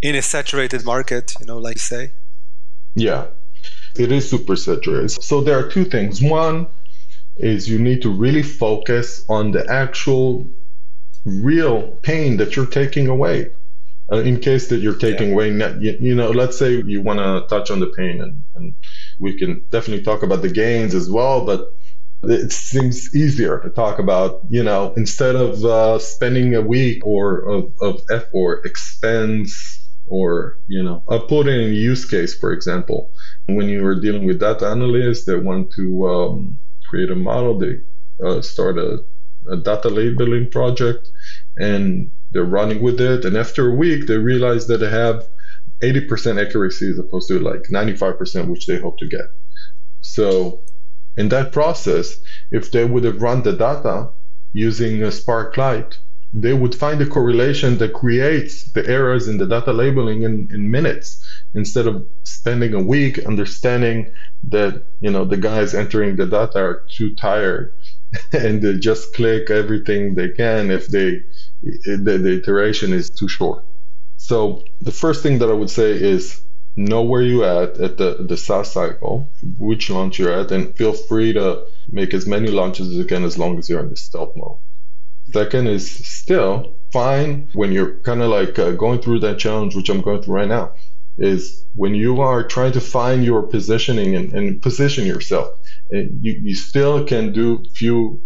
in 0.01 0.15
a 0.15 0.21
saturated 0.21 0.85
market, 0.85 1.33
you 1.39 1.45
know, 1.45 1.57
like 1.57 1.75
you 1.75 1.79
say? 1.79 2.11
Yeah, 2.95 3.25
it 3.97 4.11
is 4.11 4.29
super 4.29 4.55
saturated. 4.55 5.09
So 5.23 5.41
there 5.41 5.57
are 5.59 5.69
two 5.69 5.85
things. 5.85 6.21
One 6.21 6.67
is 7.37 7.69
you 7.69 7.79
need 7.79 8.01
to 8.03 8.09
really 8.09 8.43
focus 8.43 9.25
on 9.27 9.51
the 9.51 9.69
actual 9.69 10.47
real 11.25 11.81
pain 12.01 12.37
that 12.37 12.55
you're 12.55 12.65
taking 12.65 13.07
away. 13.07 13.51
Uh, 14.11 14.17
in 14.17 14.39
case 14.39 14.67
that 14.67 14.77
you're 14.77 14.99
taking 14.99 15.29
yeah. 15.29 15.33
away, 15.33 15.49
you, 15.79 15.97
you, 15.99 16.15
know, 16.15 16.29
let's 16.29 16.55
say 16.55 16.79
you 16.83 17.01
want 17.01 17.17
to 17.17 17.43
touch 17.49 17.71
on 17.71 17.79
the 17.79 17.87
pain, 17.87 18.21
and, 18.21 18.43
and 18.53 18.75
we 19.19 19.35
can 19.35 19.65
definitely 19.71 20.03
talk 20.03 20.21
about 20.21 20.43
the 20.43 20.49
gains 20.49 20.93
as 20.93 21.09
well, 21.09 21.43
but 21.43 21.73
it 22.21 22.51
seems 22.51 23.15
easier 23.15 23.59
to 23.61 23.69
talk 23.71 23.97
about, 23.97 24.41
you 24.47 24.63
know, 24.63 24.93
instead 24.95 25.35
of 25.35 25.65
uh, 25.65 25.97
spending 25.97 26.53
a 26.53 26.61
week 26.61 27.03
or 27.03 27.39
of, 27.39 27.73
of 27.81 28.01
effort, 28.11 28.63
expense, 28.65 29.84
or 30.07 30.57
you 30.67 30.83
know 30.83 31.03
i 31.09 31.17
put 31.17 31.47
in 31.47 31.73
use 31.73 32.05
case 32.05 32.37
for 32.37 32.51
example. 32.51 33.11
When 33.47 33.69
you 33.69 33.85
are 33.85 33.99
dealing 33.99 34.25
with 34.25 34.39
data 34.39 34.67
analysts 34.67 35.25
that 35.25 35.43
want 35.43 35.71
to 35.73 36.07
um, 36.07 36.59
create 36.89 37.11
a 37.11 37.15
model 37.15 37.59
they 37.59 37.81
uh, 38.23 38.41
start 38.41 38.77
a, 38.77 39.03
a, 39.49 39.57
data 39.57 39.89
labeling 39.89 40.49
project 40.49 41.09
and 41.57 42.11
they're 42.31 42.43
running 42.43 42.81
with 42.81 42.99
it. 43.01 43.25
And 43.25 43.37
after 43.37 43.69
a 43.69 43.75
week 43.75 44.07
they 44.07 44.17
realize 44.17 44.67
that 44.67 44.77
they 44.77 44.89
have 44.89 45.27
80% 45.81 46.43
accuracy 46.43 46.89
as 46.89 46.99
opposed 46.99 47.27
to 47.27 47.39
like 47.39 47.63
95% 47.63 48.47
which 48.49 48.67
they 48.67 48.79
hope 48.79 48.97
to 48.99 49.07
get. 49.07 49.27
So 50.01 50.61
in 51.17 51.29
that 51.29 51.51
process 51.51 52.19
if 52.51 52.71
they 52.71 52.85
would 52.85 53.03
have 53.03 53.21
run 53.21 53.43
the 53.43 53.53
data 53.53 54.09
using 54.53 55.03
a 55.03 55.07
Sparklight 55.07 55.97
they 56.37 56.53
would 56.53 56.75
find 56.75 57.01
a 57.01 57.05
correlation 57.05 57.77
that 57.77 57.93
creates 57.93 58.63
the 58.73 58.85
errors 58.87 59.29
in 59.29 59.37
the 59.37 59.45
data 59.45 59.71
labeling 59.71 60.23
in, 60.23 60.49
in 60.51 60.69
minutes 60.69 61.25
instead 61.53 61.87
of 61.87 62.05
spending 62.23 62.73
a 62.73 62.83
week 62.83 63.25
understanding 63.25 64.11
that 64.43 64.83
you 64.99 65.09
know 65.09 65.23
the 65.23 65.37
guys 65.37 65.73
entering 65.73 66.17
the 66.17 66.25
data 66.25 66.59
are 66.59 66.83
too 66.89 67.15
tired 67.15 67.73
and 68.33 68.61
they 68.61 68.77
just 68.77 69.13
click 69.13 69.49
everything 69.49 70.15
they 70.15 70.29
can 70.29 70.71
if 70.71 70.87
they 70.87 71.23
the, 71.61 72.19
the 72.21 72.33
iteration 72.41 72.91
is 72.91 73.09
too 73.09 73.29
short 73.29 73.63
so 74.17 74.61
the 74.81 74.91
first 74.91 75.23
thing 75.23 75.39
that 75.39 75.49
i 75.49 75.53
would 75.53 75.69
say 75.69 75.91
is 75.91 76.41
know 76.75 77.01
where 77.01 77.21
you're 77.21 77.45
at 77.45 77.77
at 77.77 77.97
the, 77.97 78.17
the 78.19 78.35
SaaS 78.35 78.69
cycle, 78.69 79.29
which 79.57 79.89
launch 79.89 80.19
you're 80.19 80.33
at, 80.33 80.51
and 80.51 80.75
feel 80.75 80.91
free 80.91 81.31
to 81.31 81.65
make 81.87 82.13
as 82.13 82.27
many 82.27 82.49
launches 82.49 82.89
as 82.89 82.95
you 82.95 83.05
can 83.05 83.23
as 83.23 83.37
long 83.37 83.57
as 83.57 83.69
you're 83.69 83.79
in 83.79 83.89
the 83.89 83.95
stealth 83.95 84.35
mode. 84.35 84.57
Second 85.35 85.67
is 85.67 85.85
still 85.91 86.75
fine 86.93 87.49
when 87.51 87.73
you're 87.73 87.95
kind 88.07 88.21
of 88.21 88.29
like 88.29 88.57
uh, 88.57 88.71
going 88.71 89.01
through 89.01 89.19
that 89.19 89.37
challenge, 89.37 89.75
which 89.75 89.89
I'm 89.89 89.99
going 89.99 90.21
through 90.21 90.35
right 90.35 90.47
now, 90.47 90.71
is 91.17 91.65
when 91.75 91.93
you 91.93 92.21
are 92.21 92.41
trying 92.41 92.71
to 92.71 92.79
find 92.79 93.25
your 93.25 93.41
positioning 93.41 94.15
and, 94.15 94.31
and 94.31 94.61
position 94.61 95.05
yourself. 95.05 95.49
And 95.91 96.23
you, 96.23 96.39
you 96.41 96.55
still 96.55 97.03
can 97.03 97.33
do 97.33 97.65
few 97.73 98.23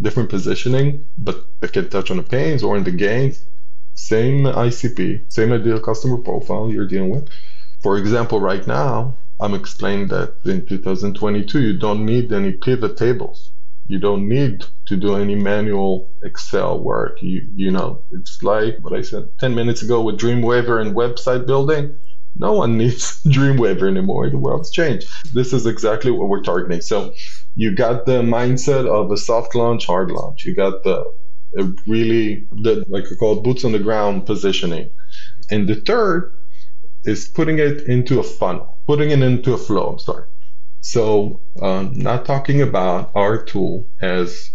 different 0.00 0.28
positioning, 0.28 1.06
but 1.16 1.36
they 1.60 1.68
can 1.68 1.88
touch 1.88 2.10
on 2.10 2.16
the 2.16 2.24
pains 2.24 2.64
or 2.64 2.76
in 2.76 2.82
the 2.82 2.90
gains. 2.90 3.44
Same 3.94 4.42
ICP, 4.42 5.32
same 5.32 5.52
ideal 5.52 5.78
customer 5.78 6.16
profile 6.16 6.68
you're 6.68 6.88
dealing 6.88 7.10
with. 7.10 7.28
For 7.80 7.96
example, 7.96 8.40
right 8.40 8.66
now, 8.66 9.14
I'm 9.38 9.54
explaining 9.54 10.08
that 10.08 10.34
in 10.44 10.66
2022, 10.66 11.60
you 11.60 11.78
don't 11.78 12.04
need 12.04 12.32
any 12.32 12.50
pivot 12.50 12.96
tables. 12.96 13.52
You 13.90 13.98
don't 13.98 14.28
need 14.28 14.64
to 14.86 14.96
do 14.96 15.16
any 15.16 15.34
manual 15.34 16.08
Excel 16.22 16.78
work. 16.78 17.20
You, 17.20 17.44
you 17.56 17.72
know, 17.72 18.02
it's 18.12 18.40
like 18.40 18.78
what 18.82 18.92
I 18.92 19.02
said 19.02 19.28
10 19.40 19.56
minutes 19.56 19.82
ago 19.82 20.00
with 20.00 20.16
Dreamweaver 20.16 20.80
and 20.80 20.94
website 20.94 21.44
building. 21.44 21.96
No 22.36 22.52
one 22.52 22.78
needs 22.82 23.20
Dreamweaver 23.24 23.88
anymore. 23.88 24.30
The 24.30 24.38
world's 24.38 24.70
changed. 24.70 25.08
This 25.34 25.52
is 25.52 25.66
exactly 25.66 26.12
what 26.12 26.28
we're 26.28 26.42
targeting. 26.42 26.80
So 26.82 27.14
you 27.56 27.74
got 27.74 28.06
the 28.06 28.22
mindset 28.22 28.86
of 28.86 29.10
a 29.10 29.16
soft 29.16 29.56
launch, 29.56 29.86
hard 29.86 30.12
launch. 30.12 30.44
You 30.44 30.54
got 30.54 30.84
the 30.84 31.12
really 31.88 32.46
the 32.52 32.84
like 32.88 33.10
we 33.10 33.16
call 33.16 33.38
it 33.38 33.42
boots 33.42 33.64
on 33.64 33.72
the 33.72 33.80
ground 33.80 34.24
positioning. 34.24 34.88
And 35.50 35.68
the 35.68 35.74
third 35.74 36.32
is 37.04 37.26
putting 37.26 37.58
it 37.58 37.82
into 37.88 38.20
a 38.20 38.22
funnel, 38.22 38.78
putting 38.86 39.10
it 39.10 39.20
into 39.20 39.52
a 39.52 39.58
flow. 39.58 39.88
I'm 39.88 39.98
sorry. 39.98 40.26
So, 40.80 41.40
um, 41.60 41.92
not 41.98 42.24
talking 42.24 42.62
about 42.62 43.12
our 43.14 43.42
tool 43.42 43.86
as, 44.00 44.50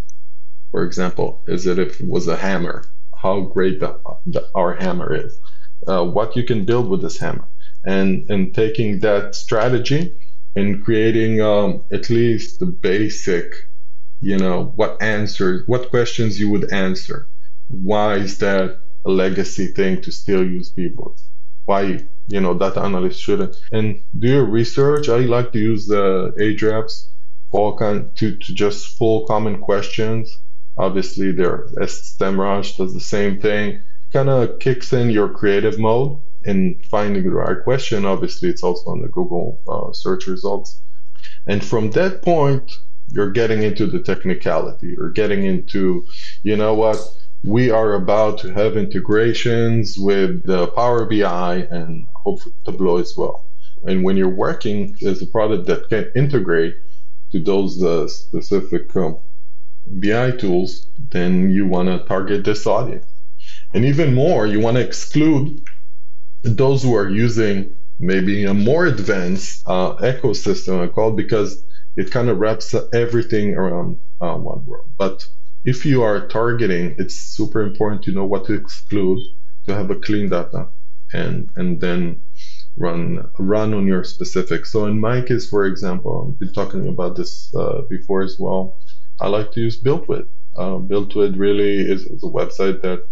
for 0.72 0.84
example, 0.84 1.44
as 1.48 1.68
if 1.68 2.02
it 2.02 2.08
was 2.08 2.28
a 2.28 2.36
hammer, 2.36 2.84
how 3.16 3.42
great 3.42 3.80
the, 3.80 4.00
the, 4.26 4.48
our 4.56 4.74
hammer 4.76 5.14
is, 5.14 5.38
uh, 5.88 6.04
what 6.04 6.36
you 6.36 6.44
can 6.44 6.66
build 6.66 6.90
with 6.90 7.02
this 7.02 7.18
hammer, 7.18 7.48
and 7.86 8.30
and 8.30 8.54
taking 8.56 9.00
that 9.02 9.36
strategy 9.36 10.14
and 10.56 10.84
creating 10.84 11.42
um, 11.42 11.84
at 11.92 12.10
least 12.10 12.60
the 12.60 12.66
basic, 12.66 13.54
you 14.22 14.38
know, 14.38 14.74
what 14.76 15.02
answers, 15.02 15.68
what 15.68 15.90
questions 15.90 16.40
you 16.40 16.50
would 16.50 16.72
answer. 16.72 17.28
Why 17.68 18.16
is 18.16 18.40
that 18.40 18.80
a 19.06 19.10
legacy 19.12 19.68
thing 19.68 20.02
to 20.02 20.12
still 20.12 20.44
use 20.44 20.70
pivot? 20.70 21.20
Why 21.66 22.00
you 22.28 22.42
know 22.42 22.54
data 22.54 22.82
analysts 22.82 23.20
shouldn't. 23.20 23.56
And 23.72 24.02
do 24.18 24.28
your 24.28 24.46
research. 24.46 25.10
I 25.10 25.20
like 25.20 25.52
to 25.54 25.60
use 25.60 25.88
the 25.88 26.34
Ahrefs 26.38 27.08
all 27.52 27.78
kind 27.78 28.16
to, 28.18 28.36
to 28.36 28.54
just 28.54 28.98
full 28.98 29.26
common 29.26 29.60
questions. 29.62 30.40
Obviously, 30.78 31.32
there 31.32 31.68
SEMrush 31.78 32.78
does 32.78 32.94
the 32.94 33.00
same 33.00 33.40
thing. 33.40 33.82
Kind 34.12 34.30
of 34.30 34.60
kicks 34.60 34.92
in 34.94 35.10
your 35.10 35.30
creative 35.30 35.80
mode 35.80 36.20
in 36.44 36.80
finding 36.90 37.24
the 37.24 37.32
right 37.32 37.64
question. 37.64 38.06
Obviously, 38.06 38.50
it's 38.50 38.64
also 38.64 38.92
on 38.92 39.02
the 39.02 39.08
Google 39.08 39.62
uh, 39.68 39.94
search 39.94 40.28
results. 40.28 40.82
And 41.48 41.64
from 41.64 41.92
that 41.92 42.22
point, 42.22 42.80
you're 43.10 43.32
getting 43.32 43.64
into 43.64 43.88
the 43.88 44.00
technicality. 44.00 44.96
You're 44.98 45.12
getting 45.12 45.44
into, 45.46 46.06
you 46.44 46.58
know 46.58 46.74
what, 46.74 46.98
we 47.44 47.70
are 47.70 47.94
about 47.94 48.40
to 48.40 48.52
have 48.54 48.76
integrations 48.76 49.98
with 49.98 50.44
the 50.44 50.68
Power 50.68 51.06
BI 51.06 51.68
and 51.70 52.08
hopefully 52.26 52.56
Tableau 52.66 52.98
as 52.98 53.16
well. 53.16 53.46
And 53.86 54.04
when 54.04 54.18
you're 54.18 54.28
working 54.48 54.98
as 55.06 55.22
a 55.22 55.28
product 55.28 55.68
that 55.68 55.90
can 55.90 56.12
integrate 56.16 56.76
to 57.32 57.40
those 57.40 57.82
uh, 57.84 58.08
specific 58.08 58.96
um, 58.96 59.18
BI 59.88 60.32
tools, 60.32 60.88
then 61.12 61.52
you 61.52 61.68
want 61.68 61.88
to 61.90 62.06
target 62.08 62.44
this 62.44 62.66
audience. 62.66 63.06
And 63.74 63.86
even 63.86 64.16
more, 64.16 64.48
you 64.48 64.60
want 64.60 64.78
to 64.78 64.84
exclude 64.84 65.62
those 66.44 66.82
who 66.84 66.96
are 66.96 67.10
using 67.10 67.76
maybe 68.00 68.46
a 68.46 68.54
more 68.54 68.86
advanced 68.86 69.64
uh, 69.68 69.96
ecosystem, 69.98 70.84
I 70.84 70.88
call 70.88 71.12
because 71.12 71.64
it 71.96 72.12
kind 72.12 72.30
of 72.30 72.40
wraps 72.40 72.76
everything 72.94 73.56
around 73.56 74.00
uh, 74.20 74.36
one 74.36 74.66
world. 74.66 74.90
But 74.98 75.28
if 75.64 75.86
you 75.86 76.04
are 76.04 76.28
targeting, 76.28 76.96
it's 76.98 77.16
super 77.16 77.62
important 77.62 78.04
to 78.04 78.12
know 78.12 78.26
what 78.26 78.46
to 78.48 78.54
exclude 78.54 79.20
to 79.68 79.74
have 79.74 79.90
a 79.92 79.96
clean 79.96 80.30
data 80.30 80.70
and 81.16 81.50
and 81.56 81.80
then 81.82 82.22
run 82.78 83.30
run 83.40 83.74
on 83.74 83.88
your 83.88 84.04
specific. 84.04 84.66
So 84.66 84.86
in 84.86 85.00
my 85.00 85.22
case, 85.22 85.50
for 85.50 85.66
example, 85.66 86.12
I've 86.28 86.40
been 86.40 86.54
talking 86.54 86.88
about 86.88 87.16
this 87.16 87.54
uh, 87.56 87.82
before 87.90 88.22
as 88.22 88.38
well. 88.40 88.78
I 89.20 89.28
like 89.28 89.52
to 89.54 89.62
use 89.62 89.82
BuiltWith. 89.82 90.28
Uh, 90.58 90.78
BuiltWith 90.90 91.38
really 91.38 91.80
is, 91.80 92.02
is, 92.04 92.24
a 92.24 92.28
website 92.28 92.82
that 92.82 93.08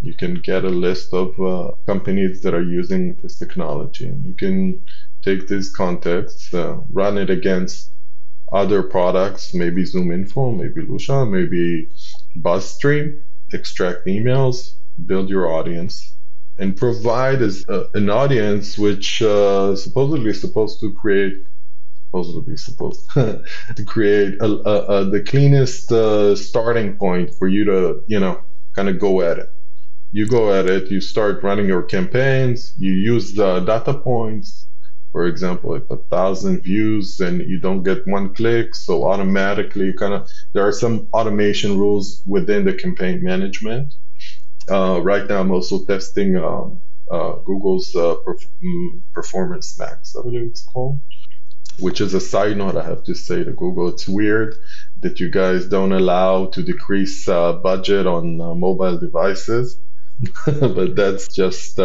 you 0.00 0.14
can 0.14 0.34
get 0.34 0.64
a 0.64 0.68
list 0.86 1.12
of 1.12 1.38
uh, 1.40 1.72
companies 1.86 2.40
that 2.42 2.54
are 2.54 2.62
using 2.62 3.14
this 3.22 3.38
technology. 3.38 4.10
You 4.28 4.34
can 4.34 4.82
take 5.22 5.46
these 5.48 5.70
contexts, 5.70 6.52
uh, 6.54 6.78
run 6.90 7.18
it 7.18 7.30
against 7.30 7.90
other 8.52 8.82
products, 8.82 9.54
maybe 9.54 9.84
ZoomInfo, 9.84 10.56
maybe 10.56 10.86
Lusha, 10.86 11.28
maybe 11.30 11.88
BuzzStream, 12.36 13.20
extract 13.52 14.06
emails, 14.06 14.74
build 15.06 15.28
your 15.28 15.52
audience, 15.52 16.14
and 16.58 16.76
provide 16.76 17.42
as, 17.42 17.64
uh, 17.68 17.88
an 17.94 18.10
audience 18.10 18.78
which 18.78 19.22
uh, 19.22 19.74
supposedly 19.76 20.30
is 20.30 20.40
supposed 20.40 20.80
to 20.80 20.92
create 20.92 21.44
supposedly 22.06 22.56
supposed 22.56 23.10
to 23.14 23.84
create 23.86 24.40
a, 24.40 24.44
a, 24.44 24.76
a, 25.00 25.04
the 25.06 25.20
cleanest 25.20 25.90
uh, 25.90 26.34
starting 26.36 26.96
point 26.96 27.34
for 27.34 27.48
you 27.48 27.64
to 27.64 28.02
you 28.06 28.20
know 28.20 28.40
kind 28.74 28.88
of 28.88 28.98
go 28.98 29.20
at 29.20 29.38
it 29.38 29.50
you 30.12 30.26
go 30.26 30.52
at 30.52 30.66
it 30.66 30.90
you 30.90 31.00
start 31.00 31.42
running 31.42 31.66
your 31.66 31.82
campaigns 31.82 32.74
you 32.78 32.92
use 32.92 33.34
the 33.34 33.60
data 33.60 33.94
points 33.94 34.64
for 35.14 35.28
example, 35.28 35.74
like 35.74 35.86
a 35.90 35.96
thousand 35.96 36.64
views 36.64 37.20
and 37.20 37.40
you 37.48 37.60
don't 37.60 37.84
get 37.84 38.04
one 38.04 38.34
click. 38.34 38.74
So 38.74 39.04
automatically 39.04 39.92
kind 39.92 40.12
of, 40.12 40.28
there 40.52 40.66
are 40.66 40.72
some 40.72 41.06
automation 41.12 41.78
rules 41.78 42.20
within 42.26 42.64
the 42.64 42.72
campaign 42.74 43.22
management. 43.22 43.94
Uh, 44.70 45.00
right 45.02 45.28
now, 45.28 45.40
I'm 45.40 45.50
also 45.50 45.84
testing 45.84 46.36
um, 46.36 46.80
uh, 47.10 47.32
Google's 47.44 47.94
uh, 47.94 48.16
perf- 48.26 48.46
mm, 48.62 49.02
Performance 49.12 49.78
Max, 49.78 50.16
I 50.16 50.22
believe 50.22 50.42
it's 50.42 50.62
called, 50.62 51.00
which 51.78 52.00
is 52.00 52.14
a 52.14 52.20
side 52.20 52.56
note 52.56 52.76
I 52.76 52.84
have 52.84 53.04
to 53.04 53.14
say 53.14 53.44
to 53.44 53.52
Google. 53.52 53.88
It's 53.88 54.08
weird 54.08 54.56
that 55.00 55.20
you 55.20 55.30
guys 55.30 55.66
don't 55.66 55.92
allow 55.92 56.46
to 56.46 56.62
decrease 56.62 57.28
uh, 57.28 57.54
budget 57.54 58.06
on 58.06 58.40
uh, 58.40 58.54
mobile 58.54 58.98
devices, 58.98 59.76
but 60.46 60.96
that's 60.96 61.28
just 61.28 61.78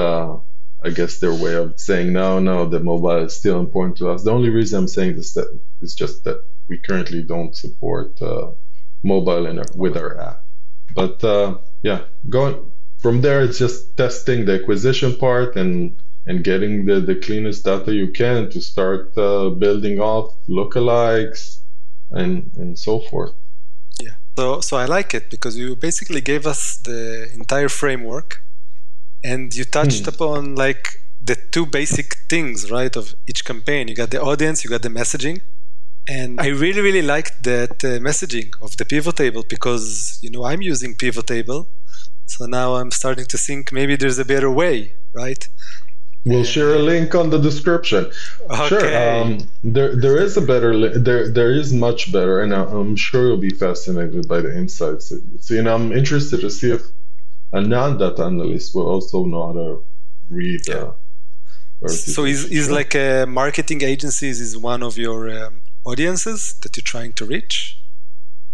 I 0.82 0.92
guess 0.92 1.20
their 1.20 1.34
way 1.34 1.56
of 1.56 1.78
saying 1.80 2.14
no, 2.14 2.40
no, 2.40 2.66
the 2.66 2.80
mobile 2.80 3.26
is 3.26 3.36
still 3.36 3.60
important 3.60 3.98
to 3.98 4.10
us. 4.10 4.24
The 4.24 4.32
only 4.32 4.50
reason 4.50 4.80
I'm 4.80 4.88
saying 4.88 5.18
this 5.18 5.34
that 5.34 5.60
is 5.82 5.94
just 5.94 6.24
that 6.24 6.42
we 6.70 6.78
currently 6.78 7.22
don't 7.22 7.56
support 7.56 8.22
uh, 8.22 8.52
mobile 9.04 9.46
in 9.46 9.60
our, 9.60 9.66
with 9.76 9.98
our 9.98 10.20
app. 10.22 10.46
But 10.96 11.22
uh, 11.24 11.58
yeah, 11.84 12.02
going 12.28 12.72
from 12.98 13.22
there, 13.22 13.42
it's 13.44 13.60
just 13.60 13.96
testing 13.98 14.46
the 14.46 14.62
acquisition 14.62 15.16
part 15.18 15.56
and 15.56 15.96
and 16.26 16.44
getting 16.44 16.86
the, 16.86 17.00
the 17.00 17.16
cleanest 17.16 17.66
data 17.66 17.94
you 17.94 18.10
can 18.12 18.50
to 18.52 18.62
start 18.62 19.18
uh, 19.18 19.50
building 19.50 20.00
off 20.00 20.36
lookalikes 20.48 21.60
and 22.12 22.52
and 22.56 22.78
so 22.78 23.00
forth. 23.00 23.34
Yeah. 24.02 24.16
So 24.38 24.62
so 24.62 24.78
I 24.78 24.86
like 24.86 25.14
it 25.14 25.30
because 25.30 25.58
you 25.58 25.76
basically 25.76 26.22
gave 26.22 26.46
us 26.46 26.78
the 26.78 27.30
entire 27.34 27.70
framework 27.70 28.44
and 29.24 29.54
you 29.56 29.66
touched 29.66 30.04
hmm. 30.04 30.10
upon 30.10 30.56
like 30.56 31.02
the 31.22 31.36
two 31.36 31.66
basic 31.66 32.16
things 32.30 32.72
right 32.72 32.96
of 32.96 33.16
each 33.28 33.44
campaign 33.44 33.88
you 33.88 33.96
got 33.96 34.10
the 34.10 34.22
audience 34.22 34.64
you 34.64 34.70
got 34.70 34.82
the 34.82 34.90
messaging 34.90 35.42
and 36.10 36.42
i 36.42 36.48
really 36.48 36.82
really 36.82 37.02
liked 37.02 37.44
that 37.44 37.76
uh, 37.84 38.00
messaging 38.08 38.50
of 38.62 38.76
the 38.78 38.86
pivot 38.86 39.16
table 39.16 39.44
because 39.56 40.20
you 40.24 40.30
know 40.30 40.44
i'm 40.46 40.62
using 40.62 40.96
pivot 40.96 41.28
table 41.28 41.68
so 42.26 42.46
now 42.46 42.76
i'm 42.76 42.92
starting 42.92 43.26
to 43.26 43.38
think 43.38 43.72
maybe 43.72 43.96
there's 43.96 44.20
a 44.20 44.26
better 44.26 44.52
way 44.52 44.94
right 45.14 45.48
We'll 46.26 46.44
share 46.44 46.76
a 46.76 46.80
link 46.80 47.16
on 47.16 47.30
the 47.30 47.40
description. 47.40 48.12
Okay. 48.50 48.68
Sure. 48.68 49.22
Um, 49.22 49.50
there, 49.64 49.96
there 49.96 50.18
is 50.22 50.36
a 50.36 50.42
better. 50.42 50.74
Li- 50.74 50.98
there, 50.98 51.30
there 51.30 51.52
is 51.52 51.72
much 51.72 52.12
better, 52.12 52.42
and 52.42 52.54
I'm 52.54 52.98
sure 52.98 53.28
you'll 53.28 53.38
be 53.38 53.52
fascinated 53.52 54.28
by 54.28 54.42
the 54.42 54.56
insights 54.56 55.10
that 55.10 55.24
you 55.32 55.38
see. 55.40 55.58
And 55.58 55.70
I'm 55.70 55.94
interested 55.94 56.42
to 56.42 56.52
see 56.52 56.72
if 56.72 56.82
a 57.54 57.62
non-data 57.62 58.26
analyst 58.26 58.76
will 58.76 58.88
also 58.88 59.24
know 59.24 59.48
how 59.48 59.54
to 59.54 59.84
read. 60.30 60.70
Uh, 60.70 60.92
so 61.88 62.26
is 62.26 62.52
is 62.52 62.70
like 62.70 62.96
uh, 62.96 63.26
marketing 63.26 63.82
agencies 63.82 64.42
is 64.42 64.58
one 64.58 64.84
of 64.84 64.98
your 64.98 65.30
um, 65.30 65.62
audiences 65.90 66.54
that 66.62 66.78
you're 66.78 66.92
trying 66.96 67.14
to 67.14 67.26
reach? 67.26 67.80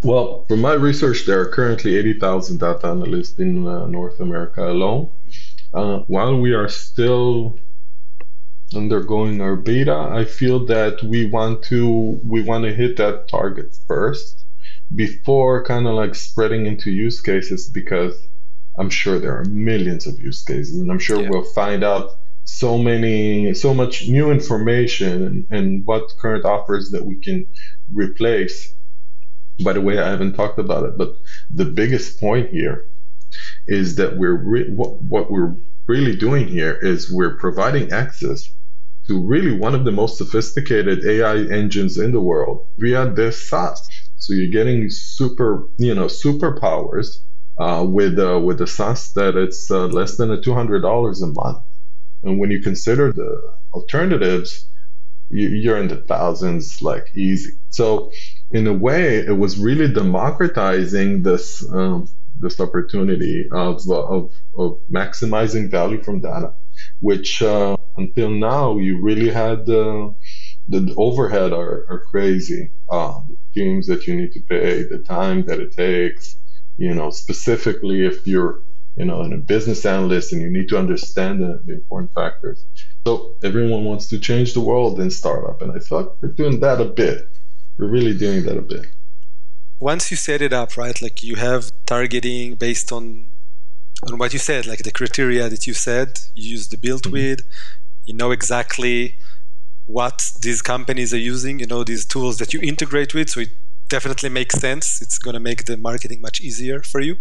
Well, 0.03 0.45
from 0.47 0.61
my 0.61 0.73
research, 0.73 1.25
there 1.25 1.39
are 1.41 1.49
currently 1.49 1.95
80,000 1.95 2.59
data 2.59 2.87
analysts 2.87 3.39
in 3.39 3.67
uh, 3.67 3.87
North 3.87 4.19
America 4.19 4.63
alone. 4.69 5.09
Uh, 5.73 5.99
while 6.07 6.39
we 6.39 6.53
are 6.53 6.69
still 6.69 7.59
undergoing 8.73 9.41
our 9.41 9.55
beta, 9.55 9.97
I 10.21 10.25
feel 10.25 10.65
that 10.67 11.03
we 11.03 11.25
want 11.25 11.63
to 11.63 12.19
we 12.23 12.41
want 12.41 12.63
to 12.65 12.73
hit 12.73 12.97
that 12.97 13.27
target 13.27 13.77
first 13.87 14.45
before 14.93 15.63
kind 15.63 15.87
of 15.87 15.95
like 15.95 16.15
spreading 16.15 16.65
into 16.65 16.91
use 16.91 17.19
cases 17.21 17.69
because 17.69 18.15
I'm 18.77 18.89
sure 18.89 19.19
there 19.19 19.37
are 19.39 19.45
millions 19.45 20.05
of 20.07 20.19
use 20.19 20.43
cases, 20.43 20.79
and 20.79 20.91
I'm 20.91 20.99
sure 20.99 21.21
yeah. 21.21 21.29
we'll 21.29 21.43
find 21.43 21.83
out 21.83 22.17
so 22.45 22.77
many, 22.77 23.53
so 23.53 23.73
much 23.73 24.07
new 24.07 24.31
information 24.31 25.23
and, 25.23 25.47
and 25.49 25.85
what 25.85 26.13
current 26.19 26.45
offers 26.45 26.91
that 26.91 27.03
we 27.03 27.15
can 27.15 27.47
replace. 27.93 28.73
By 29.63 29.73
the 29.73 29.81
way, 29.81 29.99
I 29.99 30.09
haven't 30.09 30.33
talked 30.33 30.59
about 30.59 30.85
it, 30.85 30.97
but 30.97 31.17
the 31.49 31.65
biggest 31.65 32.19
point 32.19 32.49
here 32.49 32.87
is 33.67 33.95
that 33.95 34.17
we're 34.17 34.35
re- 34.35 34.69
what, 34.69 35.01
what 35.01 35.31
we're 35.31 35.55
really 35.87 36.15
doing 36.15 36.47
here 36.47 36.77
is 36.81 37.11
we're 37.11 37.37
providing 37.37 37.91
access 37.91 38.49
to 39.07 39.19
really 39.19 39.57
one 39.57 39.75
of 39.75 39.85
the 39.85 39.91
most 39.91 40.17
sophisticated 40.17 41.05
AI 41.05 41.37
engines 41.51 41.97
in 41.97 42.11
the 42.11 42.21
world 42.21 42.65
via 42.77 43.09
this 43.09 43.49
SaaS. 43.49 43.87
So 44.17 44.33
you're 44.33 44.51
getting 44.51 44.89
super, 44.89 45.67
you 45.77 45.93
know, 45.93 46.05
superpowers 46.05 47.19
uh, 47.57 47.85
with 47.87 48.17
uh, 48.19 48.39
with 48.39 48.61
a 48.61 48.67
SaaS 48.67 49.13
that 49.13 49.35
it's 49.35 49.69
uh, 49.69 49.87
less 49.87 50.17
than 50.17 50.31
a 50.31 50.41
two 50.41 50.53
hundred 50.53 50.81
dollars 50.81 51.21
a 51.21 51.27
month. 51.27 51.59
And 52.25 52.39
when 52.39 52.51
you 52.51 52.61
consider 52.61 53.11
the 53.13 53.41
alternatives, 53.73 54.67
you're 55.29 55.77
in 55.77 55.87
the 55.87 55.97
thousands, 55.97 56.81
like 56.81 57.11
easy. 57.15 57.53
So 57.69 58.11
in 58.51 58.67
a 58.67 58.73
way, 58.73 59.17
it 59.17 59.37
was 59.37 59.57
really 59.57 59.91
democratizing 59.91 61.23
this 61.23 61.65
um, 61.71 62.09
this 62.37 62.59
opportunity 62.59 63.47
of, 63.51 63.89
of 63.89 64.31
of 64.57 64.79
maximizing 64.91 65.71
value 65.71 66.01
from 66.03 66.19
data, 66.19 66.53
which 66.99 67.41
uh, 67.41 67.77
until 67.97 68.29
now 68.29 68.77
you 68.77 69.01
really 69.01 69.29
had 69.29 69.69
uh, 69.69 70.09
the 70.67 70.93
overhead 70.97 71.53
are, 71.53 71.85
are 71.89 72.03
crazy. 72.11 72.71
Uh, 72.89 73.19
the 73.29 73.37
teams 73.53 73.87
that 73.87 74.07
you 74.07 74.15
need 74.15 74.31
to 74.33 74.41
pay, 74.41 74.83
the 74.83 74.99
time 74.99 75.45
that 75.45 75.59
it 75.59 75.71
takes, 75.71 76.37
you 76.77 76.93
know, 76.93 77.09
specifically 77.09 78.05
if 78.05 78.25
you're, 78.27 78.61
you 78.97 79.05
know, 79.05 79.21
and 79.21 79.33
a 79.33 79.37
business 79.37 79.85
analyst 79.85 80.31
and 80.31 80.41
you 80.41 80.49
need 80.49 80.69
to 80.69 80.77
understand 80.77 81.41
the, 81.41 81.61
the 81.65 81.73
important 81.73 82.13
factors. 82.13 82.65
So 83.05 83.35
everyone 83.43 83.83
wants 83.83 84.07
to 84.07 84.19
change 84.19 84.53
the 84.53 84.61
world 84.61 84.99
in 84.99 85.11
startup, 85.11 85.61
and 85.61 85.71
I 85.71 85.79
thought 85.79 86.17
we're 86.21 86.29
doing 86.29 86.59
that 86.61 86.79
a 86.81 86.85
bit. 86.85 87.29
We're 87.77 87.87
really 87.87 88.17
doing 88.17 88.43
that 88.45 88.57
a 88.57 88.61
bit. 88.61 88.87
Once 89.79 90.09
you 90.09 90.17
set 90.17 90.41
it 90.41 90.53
up, 90.53 90.77
right? 90.77 91.01
Like 91.01 91.21
you 91.21 91.35
have 91.35 91.71
targeting 91.85 92.55
based 92.55 92.91
on 92.91 93.27
on 94.03 94.17
what 94.17 94.33
you 94.33 94.39
said, 94.39 94.65
like 94.65 94.83
the 94.83 94.91
criteria 94.91 95.49
that 95.49 95.65
you 95.67 95.73
said, 95.73 96.19
you 96.35 96.51
use 96.51 96.67
the 96.67 96.77
build 96.77 97.03
mm-hmm. 97.03 97.13
with, 97.13 97.39
you 98.05 98.13
know 98.13 98.31
exactly 98.31 99.15
what 99.85 100.31
these 100.41 100.61
companies 100.61 101.13
are 101.13 101.25
using, 101.33 101.59
you 101.59 101.67
know 101.67 101.83
these 101.83 102.05
tools 102.05 102.37
that 102.37 102.53
you 102.53 102.59
integrate 102.61 103.13
with, 103.13 103.29
so 103.29 103.39
it 103.41 103.49
definitely 103.87 104.29
makes 104.29 104.55
sense. 104.55 105.01
It's 105.01 105.17
going 105.17 105.33
to 105.33 105.39
make 105.39 105.65
the 105.65 105.77
marketing 105.77 106.21
much 106.21 106.41
easier 106.41 106.81
for 106.81 106.99
you. 106.99 107.17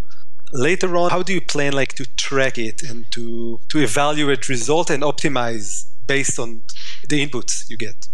Later 0.54 0.96
on, 0.96 1.10
how 1.10 1.22
do 1.24 1.34
you 1.34 1.40
plan 1.40 1.72
like 1.72 1.94
to 1.94 2.06
track 2.14 2.58
it 2.58 2.84
and 2.84 3.10
to 3.10 3.60
to 3.70 3.78
evaluate 3.78 4.48
result 4.48 4.88
and 4.88 5.02
optimize 5.02 5.86
based 6.06 6.38
on 6.38 6.62
the 7.08 7.26
inputs 7.26 7.68
you 7.68 7.76
get? 7.76 8.06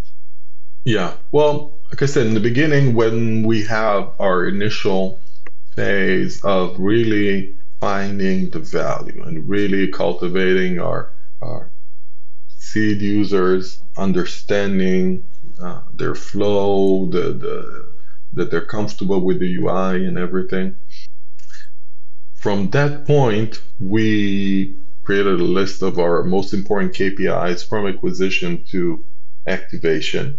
Yeah. 0.85 1.13
Well, 1.33 1.73
like 1.91 2.01
I 2.01 2.07
said 2.07 2.27
in 2.27 2.33
the 2.33 2.41
beginning, 2.41 2.95
when 2.95 3.43
we 3.43 3.63
have 3.65 4.09
our 4.19 4.47
initial 4.47 5.21
phase 5.77 6.43
of 6.43 6.79
really 6.79 7.55
finding 7.79 8.49
the 8.49 8.61
value 8.61 9.23
and 9.23 9.47
really 9.47 9.89
cultivating 9.89 10.81
our, 10.81 11.13
our 11.43 11.71
seed 12.49 13.03
users, 13.03 13.83
understanding 13.99 15.25
uh, 15.63 15.83
their 15.93 16.15
flow, 16.15 17.07
the, 17.07 17.33
the 17.35 17.91
that 18.33 18.50
they're 18.50 18.61
comfortable 18.61 19.21
with 19.21 19.41
the 19.41 19.57
UI 19.57 20.07
and 20.07 20.17
everything. 20.17 20.76
From 22.41 22.71
that 22.71 23.07
point, 23.07 23.61
we 23.79 24.75
created 25.05 25.41
a 25.41 25.45
list 25.45 25.83
of 25.83 25.99
our 25.99 26.25
most 26.25 26.55
important 26.55 26.95
KPIs 26.95 27.69
from 27.69 27.87
acquisition 27.87 28.65
to 28.71 29.05
activation. 29.47 30.39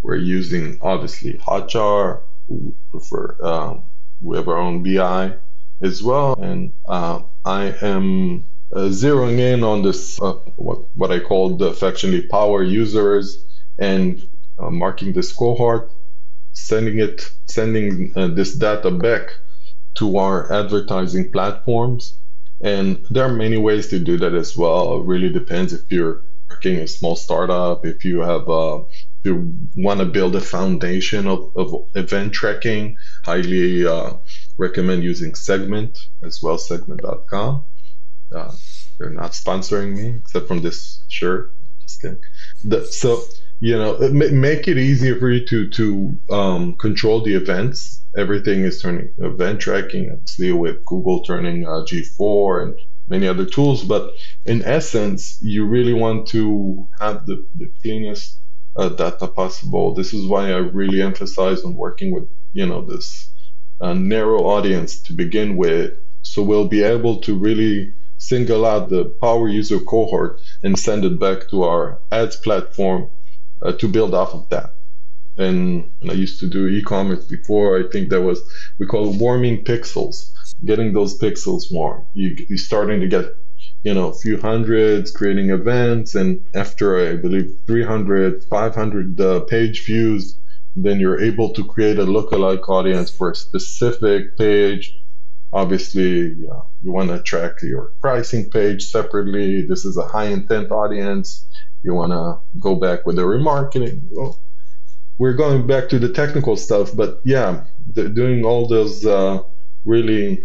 We're 0.00 0.14
using 0.38 0.78
obviously 0.80 1.32
Hotjar. 1.34 2.20
We 2.46 2.72
prefer 2.92 3.36
um, 3.42 3.82
we 4.20 4.36
have 4.36 4.46
our 4.46 4.58
own 4.58 4.84
BI 4.84 5.34
as 5.80 6.00
well, 6.04 6.34
and 6.34 6.72
uh, 6.86 7.22
I 7.44 7.74
am 7.82 8.44
uh, 8.72 8.90
zeroing 9.02 9.40
in 9.40 9.64
on 9.64 9.82
this 9.82 10.22
uh, 10.22 10.34
what 10.54 10.78
what 10.96 11.10
I 11.10 11.18
call 11.18 11.56
the 11.56 11.66
affectionately 11.66 12.28
power 12.28 12.62
users 12.62 13.44
and 13.76 14.24
uh, 14.56 14.70
marking 14.70 15.14
this 15.14 15.32
cohort 15.32 15.90
sending 16.52 17.00
it, 17.00 17.28
sending 17.46 18.12
uh, 18.14 18.28
this 18.28 18.54
data 18.54 18.92
back 18.92 19.30
to 20.00 20.16
our 20.16 20.50
advertising 20.50 21.30
platforms. 21.30 22.16
And 22.62 23.06
there 23.10 23.24
are 23.24 23.32
many 23.32 23.58
ways 23.58 23.88
to 23.88 23.98
do 23.98 24.16
that 24.18 24.34
as 24.34 24.56
well. 24.56 25.00
It 25.00 25.04
really 25.04 25.30
depends 25.30 25.74
if 25.74 25.92
you're 25.92 26.22
working 26.48 26.76
a 26.78 26.86
small 26.86 27.16
startup, 27.16 27.84
if 27.84 28.04
you 28.04 28.20
have 28.20 28.48
uh, 28.48 28.80
if 29.18 29.26
you 29.26 29.54
want 29.76 30.00
to 30.00 30.06
build 30.06 30.34
a 30.34 30.40
foundation 30.40 31.26
of, 31.26 31.52
of 31.54 31.74
event 31.94 32.32
tracking, 32.32 32.96
highly 33.24 33.86
uh, 33.86 34.14
recommend 34.56 35.04
using 35.04 35.34
Segment 35.34 36.08
as 36.22 36.42
well, 36.42 36.56
segment.com. 36.56 37.64
Uh, 38.34 38.52
they're 38.98 39.10
not 39.10 39.32
sponsoring 39.32 39.94
me 39.96 40.16
except 40.18 40.48
from 40.48 40.62
this 40.62 41.04
shirt. 41.08 41.54
Just 41.82 42.00
kidding. 42.00 42.20
The, 42.64 42.86
so 42.86 43.22
you 43.60 43.76
know 43.76 43.98
make 44.10 44.66
it 44.68 44.78
easier 44.78 45.16
for 45.16 45.30
you 45.30 45.44
to 45.46 45.68
to 45.68 46.18
um, 46.30 46.74
control 46.76 47.22
the 47.22 47.34
events. 47.34 48.02
Everything 48.16 48.60
is 48.64 48.80
turning 48.80 49.12
event 49.18 49.60
tracking 49.60 50.10
obviously 50.10 50.50
with 50.52 50.84
google 50.86 51.22
turning 51.22 51.66
uh, 51.66 51.84
GA4 51.88 52.62
and 52.62 52.74
many 53.08 53.28
other 53.28 53.44
tools. 53.44 53.84
But 53.84 54.14
in 54.46 54.62
essence 54.64 55.38
you 55.42 55.66
really 55.66 55.92
want 55.92 56.26
to 56.28 56.88
have 56.98 57.26
the, 57.26 57.46
the 57.54 57.70
cleanest 57.82 58.38
uh, 58.76 58.88
data 58.88 59.26
possible. 59.26 59.94
This 59.94 60.14
is 60.14 60.26
why 60.26 60.52
i 60.52 60.56
really 60.56 61.02
emphasize 61.02 61.62
on 61.62 61.74
working 61.74 62.12
with 62.12 62.28
you 62.54 62.66
know 62.66 62.82
this 62.84 63.30
uh, 63.82 63.92
narrow 63.92 64.40
audience 64.46 65.00
to 65.02 65.12
begin 65.12 65.56
with. 65.58 65.98
So 66.22 66.42
we'll 66.42 66.68
be 66.68 66.82
able 66.82 67.20
to 67.20 67.36
really 67.36 67.94
single 68.16 68.64
out 68.66 68.88
the 68.88 69.04
power 69.04 69.48
user 69.48 69.80
cohort 69.80 70.40
and 70.62 70.78
send 70.78 71.04
it 71.04 71.18
back 71.18 71.48
to 71.48 71.62
our 71.62 71.98
ads 72.12 72.36
platform 72.36 73.10
uh, 73.62 73.72
to 73.72 73.88
build 73.88 74.14
off 74.14 74.34
of 74.34 74.48
that. 74.50 74.74
And, 75.36 75.90
I 76.08 76.12
used 76.14 76.40
to 76.40 76.46
do 76.46 76.66
e-commerce 76.66 77.24
before. 77.24 77.78
I 77.78 77.88
think 77.88 78.08
that 78.10 78.22
was 78.22 78.40
we 78.78 78.86
call 78.86 79.10
it 79.10 79.16
warming 79.16 79.64
pixels, 79.64 80.32
getting 80.64 80.92
those 80.92 81.18
pixels 81.18 81.72
warm. 81.72 82.04
You, 82.14 82.36
you're 82.48 82.58
starting 82.58 83.00
to 83.00 83.06
get 83.06 83.26
you 83.82 83.94
know 83.94 84.08
a 84.08 84.14
few 84.14 84.40
hundreds 84.40 85.10
creating 85.10 85.50
events 85.50 86.14
and 86.14 86.42
after 86.54 87.10
i 87.10 87.16
believe 87.16 87.50
300 87.66 88.44
500 88.44 89.20
uh, 89.20 89.40
page 89.40 89.84
views 89.84 90.36
then 90.76 91.00
you're 91.00 91.20
able 91.20 91.52
to 91.52 91.64
create 91.64 91.98
a 91.98 92.04
lookalike 92.04 92.68
audience 92.68 93.10
for 93.10 93.30
a 93.30 93.34
specific 93.34 94.36
page 94.36 94.98
obviously 95.52 96.02
you, 96.02 96.62
you 96.82 96.92
want 96.92 97.08
to 97.08 97.22
track 97.22 97.62
your 97.62 97.92
pricing 98.00 98.50
page 98.50 98.84
separately 98.84 99.62
this 99.66 99.84
is 99.84 99.96
a 99.96 100.06
high 100.06 100.26
intent 100.28 100.70
audience 100.70 101.46
you 101.82 101.94
want 101.94 102.12
to 102.12 102.38
go 102.58 102.74
back 102.74 103.06
with 103.06 103.16
the 103.16 103.22
remarketing. 103.22 104.02
Well, 104.10 104.38
we're 105.18 105.34
going 105.34 105.66
back 105.66 105.88
to 105.90 105.98
the 105.98 106.12
technical 106.12 106.56
stuff, 106.56 106.94
but 106.94 107.20
yeah, 107.24 107.64
the, 107.92 108.08
doing 108.08 108.44
all 108.44 108.66
those 108.66 109.04
uh, 109.04 109.42
really 109.84 110.44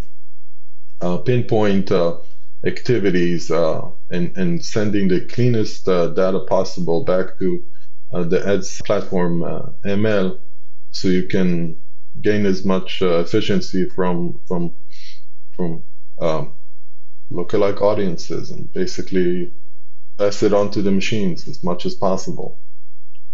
uh, 1.01 1.17
pinpoint 1.17 1.91
uh, 1.91 2.17
activities 2.65 3.51
uh, 3.51 3.89
and, 4.09 4.35
and 4.37 4.63
sending 4.63 5.07
the 5.07 5.21
cleanest 5.21 5.87
uh, 5.87 6.07
data 6.07 6.39
possible 6.39 7.03
back 7.03 7.37
to 7.39 7.63
uh, 8.13 8.23
the 8.23 8.45
ads 8.47 8.81
platform 8.81 9.41
ML 9.85 10.39
so 10.91 11.07
you 11.07 11.23
can 11.27 11.77
gain 12.21 12.45
as 12.45 12.65
much 12.65 13.01
efficiency 13.01 13.89
from 13.89 14.39
from 14.47 14.73
from 15.55 15.83
um, 16.21 16.53
lookalike 17.31 17.81
audiences 17.81 18.51
and 18.51 18.71
basically 18.71 19.51
pass 20.17 20.43
it 20.43 20.53
on 20.53 20.71
to 20.71 20.81
the 20.81 20.91
machines 20.91 21.47
as 21.47 21.63
much 21.63 21.85
as 21.85 21.95
possible. 21.95 22.57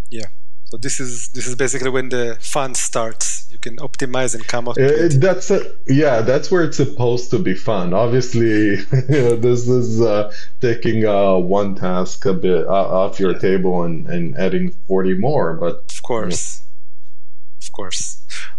Yeah. 0.10 0.28
So 0.72 0.78
this 0.78 1.02
is 1.02 1.28
this 1.30 1.48
is 1.48 1.56
basically 1.56 1.90
when 1.90 2.08
the 2.10 2.38
fun 2.40 2.76
starts. 2.76 3.46
You 3.52 3.58
can 3.58 3.76
optimize 3.78 4.34
and 4.34 4.48
come 4.48 4.70
up. 4.70 4.78
It, 4.78 5.20
that's 5.20 5.52
a, 5.52 5.60
yeah, 5.86 6.22
that's 6.22 6.50
where 6.50 6.64
it's 6.64 6.78
supposed 6.78 7.30
to 7.32 7.40
be 7.40 7.54
fun. 7.56 7.94
Obviously, 7.94 8.76
this 8.76 9.68
is 9.68 10.00
uh, 10.00 10.32
taking 10.62 11.06
uh, 11.06 11.36
one 11.36 11.76
task 11.76 12.26
a 12.26 12.34
bit 12.34 12.66
uh, 12.66 12.72
off 12.72 13.20
your 13.20 13.34
yeah. 13.34 13.40
table 13.40 13.84
and, 13.84 14.08
and 14.08 14.38
adding 14.38 14.72
forty 14.88 15.14
more. 15.14 15.56
But 15.56 15.92
of 15.92 16.04
course, 16.04 16.62
yeah. 16.62 17.68
of 17.68 17.72
course. 17.74 18.11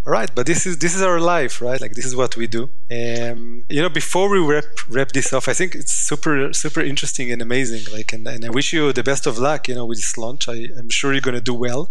All 0.05 0.13
right, 0.13 0.29
but 0.35 0.47
this 0.47 0.67
is 0.67 0.79
this 0.79 0.97
is 0.97 1.03
our 1.03 1.21
life, 1.21 1.63
right? 1.63 1.81
Like 1.81 1.93
this 1.93 2.05
is 2.05 2.17
what 2.17 2.37
we 2.37 2.49
do. 2.49 2.71
Um, 2.91 3.65
you 3.69 3.81
know, 3.81 3.89
before 3.89 4.29
we 4.29 4.41
wrap 4.41 4.65
wrap 4.89 5.13
this 5.13 5.33
off, 5.33 5.47
I 5.49 5.53
think 5.53 5.77
it's 5.77 5.93
super 5.93 6.53
super 6.53 6.81
interesting 6.81 7.31
and 7.31 7.41
amazing. 7.41 7.85
Like, 7.93 8.13
and, 8.13 8.27
and 8.27 8.45
I 8.45 8.51
wish 8.51 8.73
you 8.73 8.93
the 8.93 9.05
best 9.05 9.27
of 9.27 9.39
luck. 9.39 9.69
You 9.69 9.77
know, 9.77 9.87
with 9.87 9.99
this 9.99 10.19
launch, 10.19 10.49
I, 10.49 10.67
am 10.77 10.91
sure 10.91 11.13
you're 11.13 11.21
gonna 11.21 11.41
do 11.41 11.55
well. 11.55 11.91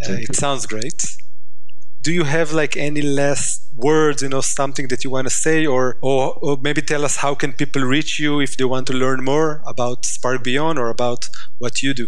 Uh, 0.00 0.12
it 0.12 0.36
sounds 0.36 0.66
great. 0.66 1.16
Do 2.02 2.12
you 2.12 2.22
have 2.22 2.52
like 2.52 2.76
any 2.76 3.02
last 3.02 3.66
words? 3.74 4.22
You 4.22 4.28
know, 4.28 4.40
something 4.40 4.86
that 4.86 5.02
you 5.02 5.10
want 5.10 5.26
to 5.26 5.34
say, 5.34 5.66
or, 5.66 5.98
or 6.00 6.38
or 6.40 6.56
maybe 6.62 6.82
tell 6.82 7.04
us 7.04 7.16
how 7.16 7.34
can 7.34 7.52
people 7.52 7.82
reach 7.82 8.20
you 8.20 8.38
if 8.40 8.56
they 8.56 8.64
want 8.64 8.86
to 8.86 8.92
learn 8.92 9.24
more 9.24 9.60
about 9.66 10.06
Spark 10.06 10.44
Beyond 10.44 10.78
or 10.78 10.88
about 10.88 11.28
what 11.58 11.82
you 11.82 11.94
do. 11.94 12.06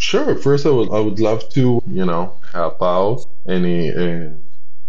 Sure. 0.00 0.34
First, 0.34 0.64
I 0.64 0.70
would 0.70 0.90
I 0.90 0.98
would 0.98 1.20
love 1.20 1.46
to 1.50 1.82
you 1.86 2.06
know 2.06 2.32
help 2.52 2.82
out 2.82 3.26
any 3.46 3.92
uh, 3.92 4.30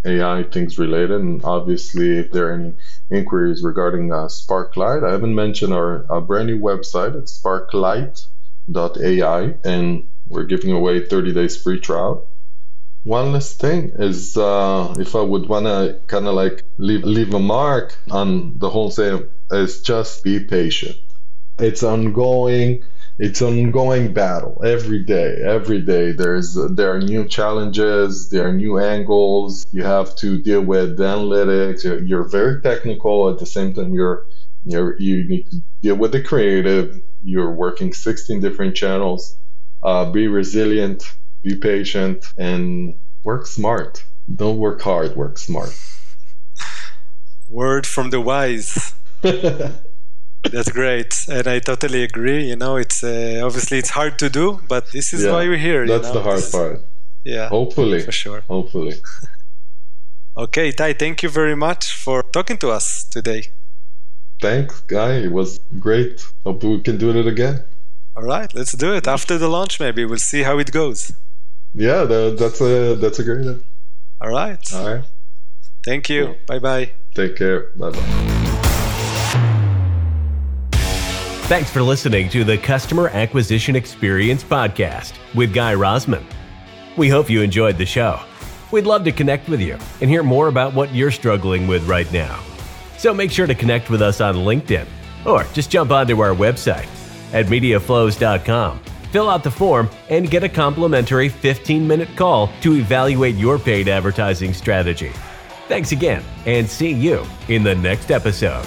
AI 0.06 0.44
things 0.44 0.80
related, 0.80 1.20
and 1.20 1.44
obviously 1.44 2.20
if 2.20 2.32
there 2.32 2.48
are 2.48 2.54
any 2.54 2.74
inquiries 3.10 3.62
regarding 3.62 4.14
uh, 4.14 4.28
Sparklight, 4.28 5.06
I 5.06 5.12
haven't 5.12 5.36
mentioned 5.36 5.74
our, 5.74 6.06
our 6.10 6.22
brand 6.22 6.48
new 6.48 6.60
website. 6.60 7.16
It's 7.16 7.38
sparklight.ai, 7.38 9.56
and 9.66 10.08
we're 10.30 10.46
giving 10.46 10.72
away 10.72 11.06
30 11.06 11.34
days 11.34 11.62
free 11.62 11.82
trial. 11.82 12.26
One 13.04 13.34
last 13.34 13.60
thing 13.60 13.92
is 14.00 14.38
uh, 14.38 14.96
if 14.98 15.14
I 15.14 15.22
would 15.22 15.50
want 15.50 15.66
to 15.66 16.00
kind 16.08 16.26
of 16.26 16.36
like 16.36 16.64
leave 16.78 17.04
leave 17.04 17.34
a 17.34 17.40
mark 17.40 17.98
on 18.10 18.60
the 18.60 18.70
whole 18.70 18.92
thing 18.92 19.28
is 19.52 19.82
just 19.82 20.24
be 20.24 20.40
patient. 20.40 20.96
It's 21.60 21.84
ongoing 21.84 22.86
it's 23.18 23.42
an 23.42 23.60
ongoing 23.60 24.14
battle. 24.14 24.62
Every 24.64 25.04
day 25.04 25.42
every 25.44 25.82
day 25.82 26.12
there's 26.12 26.56
there 26.72 26.94
are 26.94 27.00
new 27.00 27.28
challenges 27.28 28.30
there 28.30 28.48
are 28.48 28.54
new 28.54 28.80
angles. 28.80 29.66
You 29.72 29.84
have 29.84 30.16
to 30.18 30.38
deal 30.42 30.62
with 30.62 30.98
the 30.98 31.04
analytics. 31.04 31.84
You're, 31.84 32.02
you're 32.04 32.24
very 32.24 32.62
technical. 32.62 33.30
At 33.30 33.40
the 33.40 33.46
same 33.46 33.74
time 33.74 33.94
you're 33.94 34.26
you're 34.66 35.00
you 35.00 35.24
need 35.24 35.50
to 35.52 35.62
deal 35.82 35.96
with 35.96 36.12
the 36.12 36.24
creative. 36.24 37.02
You're 37.24 37.52
working 37.52 37.94
16 37.94 38.40
different 38.40 38.76
channels. 38.76 39.38
Uh, 39.84 40.12
be 40.12 40.28
resilient 40.28 41.04
be 41.44 41.56
patient 41.56 42.34
and 42.38 42.98
work 43.24 43.48
smart. 43.48 44.04
Don't 44.34 44.58
work 44.58 44.82
hard 44.82 45.16
work 45.16 45.38
smart. 45.38 45.78
Word 47.50 47.86
from 47.86 48.12
the 48.12 48.22
wise 48.22 48.94
That's 50.50 50.72
great, 50.72 51.28
and 51.30 51.48
I 51.48 51.60
totally 51.60 52.04
agree. 52.04 52.50
You 52.50 52.56
know, 52.56 52.76
it's 52.78 53.04
uh, 53.04 53.42
obviously 53.44 53.78
it's 53.78 53.92
hard 53.92 54.18
to 54.20 54.30
do, 54.30 54.60
but 54.68 54.92
this 54.92 55.14
is 55.14 55.24
yeah, 55.24 55.34
why 55.34 55.48
we're 55.48 55.58
here. 55.58 55.86
That's 55.86 56.08
you 56.08 56.14
know? 56.14 56.20
the 56.20 56.24
hard 56.24 56.44
part. 56.52 56.86
Yeah. 57.24 57.50
Hopefully. 57.50 58.02
For 58.02 58.12
sure. 58.12 58.44
Hopefully. 58.50 58.96
okay, 60.38 60.72
Ty. 60.72 60.94
Thank 60.94 61.22
you 61.22 61.30
very 61.30 61.56
much 61.56 61.94
for 61.96 62.24
talking 62.24 62.58
to 62.58 62.70
us 62.70 63.04
today. 63.04 63.44
Thanks, 64.42 64.82
guy. 64.82 65.14
It 65.14 65.32
was 65.32 65.60
great. 65.80 66.26
Hope 66.44 66.64
we 66.64 66.82
can 66.82 66.98
do 66.98 67.12
it 67.12 67.28
again. 67.28 67.64
All 68.18 68.24
right, 68.24 68.54
let's 68.56 68.74
do 68.74 68.94
it 68.94 69.08
after 69.08 69.38
the 69.38 69.48
launch. 69.48 69.80
Maybe 69.80 70.04
we'll 70.04 70.18
see 70.18 70.42
how 70.44 70.58
it 70.58 70.72
goes. 70.72 71.14
Yeah, 71.74 72.04
that, 72.04 72.36
that's 72.38 72.60
a 72.60 72.96
that's 72.96 73.20
a 73.20 73.24
great. 73.24 73.42
Idea. 73.42 73.60
All 74.20 74.30
right. 74.30 74.74
All 74.74 74.96
right. 74.96 75.06
Thank 75.86 76.10
you. 76.10 76.26
Cool. 76.26 76.36
Bye 76.48 76.60
bye. 76.60 76.92
Take 77.16 77.38
care. 77.38 77.72
Bye 77.76 77.92
bye. 77.92 78.38
Thanks 81.52 81.70
for 81.70 81.84
listening 81.84 82.30
to 82.30 82.46
the 82.46 82.58
Customer 82.58 83.10
Acquisition 83.10 83.76
Experience 83.76 84.42
Podcast 84.42 85.16
with 85.36 85.54
Guy 85.54 85.76
Rozman. 85.76 86.24
We 86.96 87.10
hope 87.10 87.30
you 87.30 87.42
enjoyed 87.42 87.78
the 87.78 87.86
show. 87.86 88.22
We'd 88.72 88.86
love 88.86 89.04
to 89.04 89.12
connect 89.12 89.50
with 89.50 89.60
you 89.60 89.78
and 90.00 90.10
hear 90.10 90.24
more 90.24 90.48
about 90.48 90.74
what 90.74 90.96
you're 90.96 91.12
struggling 91.12 91.68
with 91.68 91.86
right 91.90 92.10
now. 92.14 92.42
So 92.98 93.14
make 93.14 93.32
sure 93.32 93.48
to 93.48 93.54
connect 93.54 93.90
with 93.90 94.02
us 94.02 94.22
on 94.22 94.36
LinkedIn 94.36 94.86
or 95.26 95.44
just 95.52 95.70
jump 95.70 95.92
onto 95.92 96.22
our 96.22 96.34
website 96.34 96.88
at 97.34 97.48
mediaflows.com. 97.48 98.80
Fill 99.12 99.30
out 99.30 99.44
the 99.44 99.52
form 99.52 99.90
and 100.10 100.32
get 100.32 100.46
a 100.46 100.50
complimentary 100.50 101.28
15 101.28 101.86
minute 101.86 102.16
call 102.16 102.50
to 102.62 102.78
evaluate 102.78 103.36
your 103.36 103.60
paid 103.60 103.90
advertising 103.90 104.54
strategy. 104.54 105.12
Thanks 105.68 105.92
again 105.92 106.24
and 106.46 106.66
see 106.66 106.94
you 106.94 107.26
in 107.50 107.62
the 107.62 107.76
next 107.76 108.10
episode. 108.10 108.66